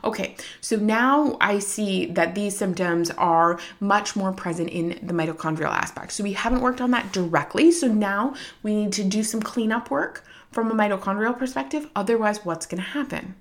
Okay, 0.03 0.35
so 0.61 0.75
now 0.75 1.37
I 1.41 1.59
see 1.59 2.05
that 2.07 2.35
these 2.35 2.57
symptoms 2.57 3.11
are 3.11 3.59
much 3.79 4.15
more 4.15 4.31
present 4.31 4.69
in 4.69 4.99
the 5.01 5.13
mitochondrial 5.13 5.71
aspect. 5.71 6.13
So 6.13 6.23
we 6.23 6.33
haven't 6.33 6.61
worked 6.61 6.81
on 6.81 6.91
that 6.91 7.11
directly. 7.11 7.71
So 7.71 7.87
now 7.87 8.35
we 8.63 8.75
need 8.75 8.93
to 8.93 9.03
do 9.03 9.23
some 9.23 9.41
cleanup 9.41 9.91
work 9.91 10.23
from 10.51 10.71
a 10.71 10.75
mitochondrial 10.75 11.37
perspective. 11.37 11.89
Otherwise, 11.95 12.45
what's 12.45 12.65
going 12.65 12.81
to 12.81 12.89
happen? 12.89 13.35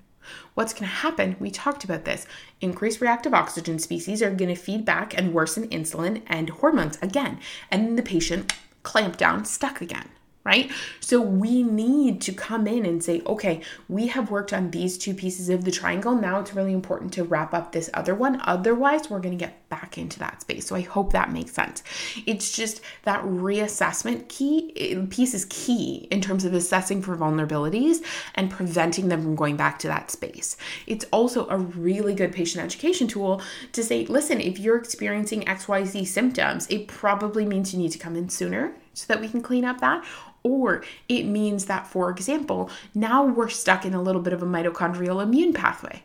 What's 0.53 0.73
going 0.73 0.83
to 0.83 0.95
happen? 0.95 1.35
We 1.39 1.49
talked 1.49 1.83
about 1.83 2.05
this. 2.05 2.27
Increased 2.61 3.01
reactive 3.01 3.33
oxygen 3.33 3.79
species 3.79 4.21
are 4.21 4.29
going 4.29 4.53
to 4.53 4.61
feed 4.61 4.85
back 4.85 5.17
and 5.17 5.33
worsen 5.33 5.67
insulin 5.69 6.21
and 6.27 6.49
hormones 6.49 6.99
again. 7.01 7.39
And 7.71 7.97
the 7.97 8.03
patient 8.03 8.53
clamp 8.83 9.17
down, 9.17 9.45
stuck 9.45 9.81
again 9.81 10.09
right? 10.49 10.71
So 10.99 11.21
we 11.21 11.61
need 11.61 12.21
to 12.21 12.33
come 12.33 12.65
in 12.65 12.83
and 12.83 13.03
say, 13.03 13.21
okay, 13.27 13.61
we 13.87 14.07
have 14.07 14.31
worked 14.31 14.51
on 14.51 14.71
these 14.71 14.97
two 14.97 15.13
pieces 15.13 15.47
of 15.49 15.63
the 15.63 15.69
triangle. 15.69 16.15
Now 16.15 16.39
it's 16.39 16.55
really 16.55 16.73
important 16.73 17.13
to 17.13 17.23
wrap 17.23 17.53
up 17.53 17.71
this 17.71 17.87
other 17.93 18.15
one. 18.15 18.41
Otherwise, 18.45 19.11
we're 19.11 19.19
going 19.19 19.37
to 19.37 19.45
get 19.45 19.69
back 19.69 19.99
into 19.99 20.17
that 20.17 20.41
space. 20.41 20.65
So 20.65 20.75
I 20.75 20.81
hope 20.81 21.13
that 21.13 21.31
makes 21.31 21.51
sense. 21.51 21.83
It's 22.25 22.51
just 22.51 22.81
that 23.03 23.23
reassessment 23.23 24.27
key 24.27 24.73
eh, 24.75 25.05
piece 25.11 25.35
is 25.35 25.45
key 25.45 26.07
in 26.09 26.19
terms 26.19 26.45
of 26.45 26.55
assessing 26.55 27.03
for 27.03 27.15
vulnerabilities 27.15 28.03
and 28.33 28.49
preventing 28.49 29.09
them 29.09 29.21
from 29.21 29.35
going 29.35 29.55
back 29.55 29.77
to 29.79 29.87
that 29.87 30.09
space. 30.09 30.57
It's 30.87 31.05
also 31.11 31.47
a 31.49 31.57
really 31.57 32.15
good 32.15 32.33
patient 32.33 32.65
education 32.65 33.07
tool 33.07 33.43
to 33.73 33.83
say, 33.83 34.07
listen, 34.07 34.41
if 34.41 34.57
you're 34.57 34.77
experiencing 34.77 35.41
XYZ 35.41 36.07
symptoms, 36.07 36.65
it 36.71 36.87
probably 36.87 37.45
means 37.45 37.71
you 37.71 37.77
need 37.77 37.91
to 37.91 37.99
come 37.99 38.15
in 38.15 38.29
sooner 38.29 38.73
so 38.99 39.13
that 39.13 39.21
we 39.21 39.27
can 39.27 39.41
clean 39.41 39.65
up 39.65 39.81
that 39.81 40.05
or 40.43 40.83
it 41.07 41.23
means 41.23 41.65
that, 41.65 41.87
for 41.87 42.09
example, 42.09 42.69
now 42.95 43.25
we're 43.25 43.49
stuck 43.49 43.85
in 43.85 43.93
a 43.93 44.01
little 44.01 44.21
bit 44.21 44.33
of 44.33 44.41
a 44.41 44.45
mitochondrial 44.45 45.21
immune 45.21 45.53
pathway, 45.53 46.03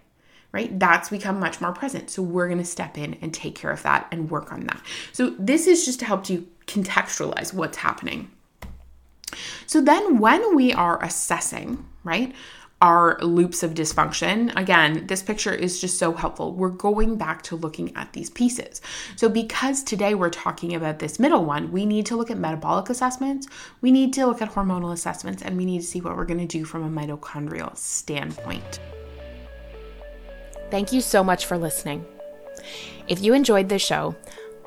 right? 0.52 0.78
That's 0.78 1.10
become 1.10 1.38
much 1.38 1.60
more 1.60 1.72
present. 1.72 2.10
So 2.10 2.22
we're 2.22 2.48
going 2.48 2.58
to 2.58 2.64
step 2.64 2.98
in 2.98 3.14
and 3.20 3.32
take 3.32 3.54
care 3.54 3.70
of 3.70 3.82
that 3.82 4.08
and 4.10 4.30
work 4.30 4.52
on 4.52 4.66
that. 4.66 4.82
So 5.12 5.30
this 5.38 5.66
is 5.66 5.84
just 5.84 6.00
to 6.00 6.04
help 6.04 6.28
you 6.28 6.48
contextualize 6.66 7.54
what's 7.54 7.78
happening. 7.78 8.30
So 9.66 9.80
then 9.80 10.18
when 10.18 10.54
we 10.54 10.72
are 10.72 11.02
assessing, 11.02 11.84
right? 12.02 12.34
Our 12.80 13.18
loops 13.20 13.62
of 13.62 13.74
dysfunction. 13.74 14.54
Again, 14.56 15.06
this 15.06 15.22
picture 15.22 15.54
is 15.54 15.80
just 15.80 15.98
so 15.98 16.12
helpful. 16.12 16.52
We're 16.52 16.68
going 16.68 17.16
back 17.16 17.42
to 17.44 17.56
looking 17.56 17.96
at 17.96 18.12
these 18.12 18.30
pieces. 18.30 18.82
So, 19.16 19.28
because 19.28 19.82
today 19.82 20.14
we're 20.14 20.30
talking 20.30 20.74
about 20.74 20.98
this 20.98 21.18
middle 21.18 21.44
one, 21.44 21.72
we 21.72 21.86
need 21.86 22.06
to 22.06 22.16
look 22.16 22.30
at 22.30 22.38
metabolic 22.38 22.90
assessments, 22.90 23.48
we 23.80 23.90
need 23.90 24.12
to 24.14 24.26
look 24.26 24.42
at 24.42 24.52
hormonal 24.52 24.92
assessments, 24.92 25.42
and 25.42 25.56
we 25.56 25.64
need 25.64 25.80
to 25.80 25.86
see 25.86 26.00
what 26.00 26.16
we're 26.16 26.26
going 26.26 26.46
to 26.46 26.46
do 26.46 26.64
from 26.64 26.84
a 26.84 27.00
mitochondrial 27.00 27.76
standpoint. 27.76 28.80
Thank 30.70 30.92
you 30.92 31.00
so 31.00 31.22
much 31.22 31.46
for 31.46 31.56
listening. 31.56 32.04
If 33.08 33.22
you 33.22 33.34
enjoyed 33.34 33.68
the 33.68 33.78
show, 33.78 34.16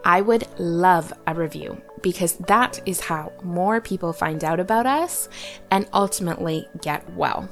I 0.05 0.21
would 0.21 0.47
love 0.59 1.11
a 1.25 1.33
review 1.33 1.81
because 2.01 2.37
that 2.37 2.79
is 2.85 3.01
how 3.01 3.33
more 3.43 3.81
people 3.81 4.13
find 4.13 4.43
out 4.43 4.59
about 4.59 4.85
us 4.85 5.27
and 5.69 5.87
ultimately 5.91 6.67
get 6.81 7.13
well. 7.13 7.49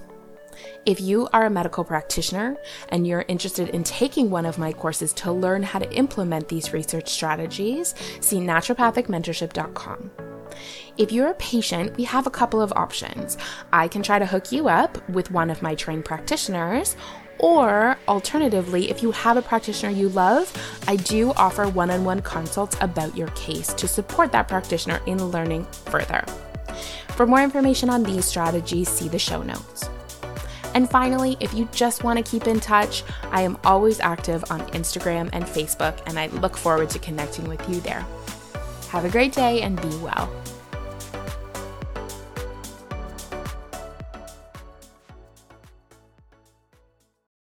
If 0.86 1.02
you 1.02 1.28
are 1.34 1.46
a 1.46 1.50
medical 1.50 1.84
practitioner 1.84 2.58
and 2.89 3.08
you're 3.08 3.26
interested 3.28 3.70
in 3.70 3.84
taking 3.84 4.30
one 4.30 4.46
of 4.46 4.58
my 4.58 4.74
courses 4.74 5.13
to 5.13 5.32
learn 5.32 5.63
how 5.63 5.80
to 5.80 5.91
implement 5.94 6.48
these 6.48 6.74
research 6.74 7.10
strategies, 7.10 7.96
see 8.22 8.38
naturopathicmentorship.com. 8.38 10.12
If 10.98 11.12
you're 11.12 11.30
a 11.30 11.36
patient, 11.36 11.98
we 11.98 12.06
have 12.06 12.28
a 12.28 12.32
couple 12.32 12.62
of 12.62 12.72
options. 12.76 13.38
I 13.74 13.88
can 13.88 14.02
try 14.02 14.20
to 14.20 14.26
hook 14.26 14.52
you 14.52 14.70
up 14.70 15.10
with 15.10 15.32
one 15.32 15.50
of 15.50 15.62
my 15.62 15.76
trained 15.76 16.06
practitioners, 16.06 16.96
or 17.39 17.98
alternatively, 18.08 18.89
if 18.89 19.04
you 19.04 19.12
have 19.12 19.36
a 19.36 19.41
practitioner 19.41 19.91
you 19.91 20.08
love, 20.10 20.52
I 20.88 20.96
do 20.96 21.32
offer 21.34 21.68
one 21.68 21.91
on 21.91 22.06
one 22.06 22.22
consults 22.22 22.78
about 22.80 23.18
your 23.18 23.28
case 23.30 23.74
to 23.74 23.88
support 23.88 24.32
that 24.32 24.48
practitioner 24.48 25.02
in 25.06 25.24
learning 25.32 25.65
further. 25.65 26.24
For 27.10 27.26
more 27.26 27.41
information 27.41 27.89
on 27.89 28.04
these 28.04 28.26
strategies, 28.26 28.88
see 28.88 29.10
the 29.10 29.20
show 29.20 29.41
notes. 29.41 29.89
And 30.75 30.89
finally, 30.89 31.38
if 31.39 31.53
you 31.53 31.69
just 31.71 32.03
want 32.03 32.23
to 32.23 32.31
keep 32.31 32.47
in 32.47 32.59
touch, 32.59 33.03
I 33.31 33.41
am 33.41 33.57
always 33.63 34.01
active 34.01 34.43
on 34.51 34.59
Instagram 34.71 35.29
and 35.31 35.45
Facebook, 35.45 35.97
and 36.05 36.19
I 36.19 36.27
look 36.27 36.57
forward 36.57 36.89
to 36.91 36.99
connecting 36.99 37.47
with 37.47 37.67
you 37.69 37.79
there. 37.79 38.05
Have 38.89 39.05
a 39.05 39.09
great 39.09 39.33
day 39.33 39.61
and 39.61 39.81
be 39.81 39.95
well. 39.97 40.29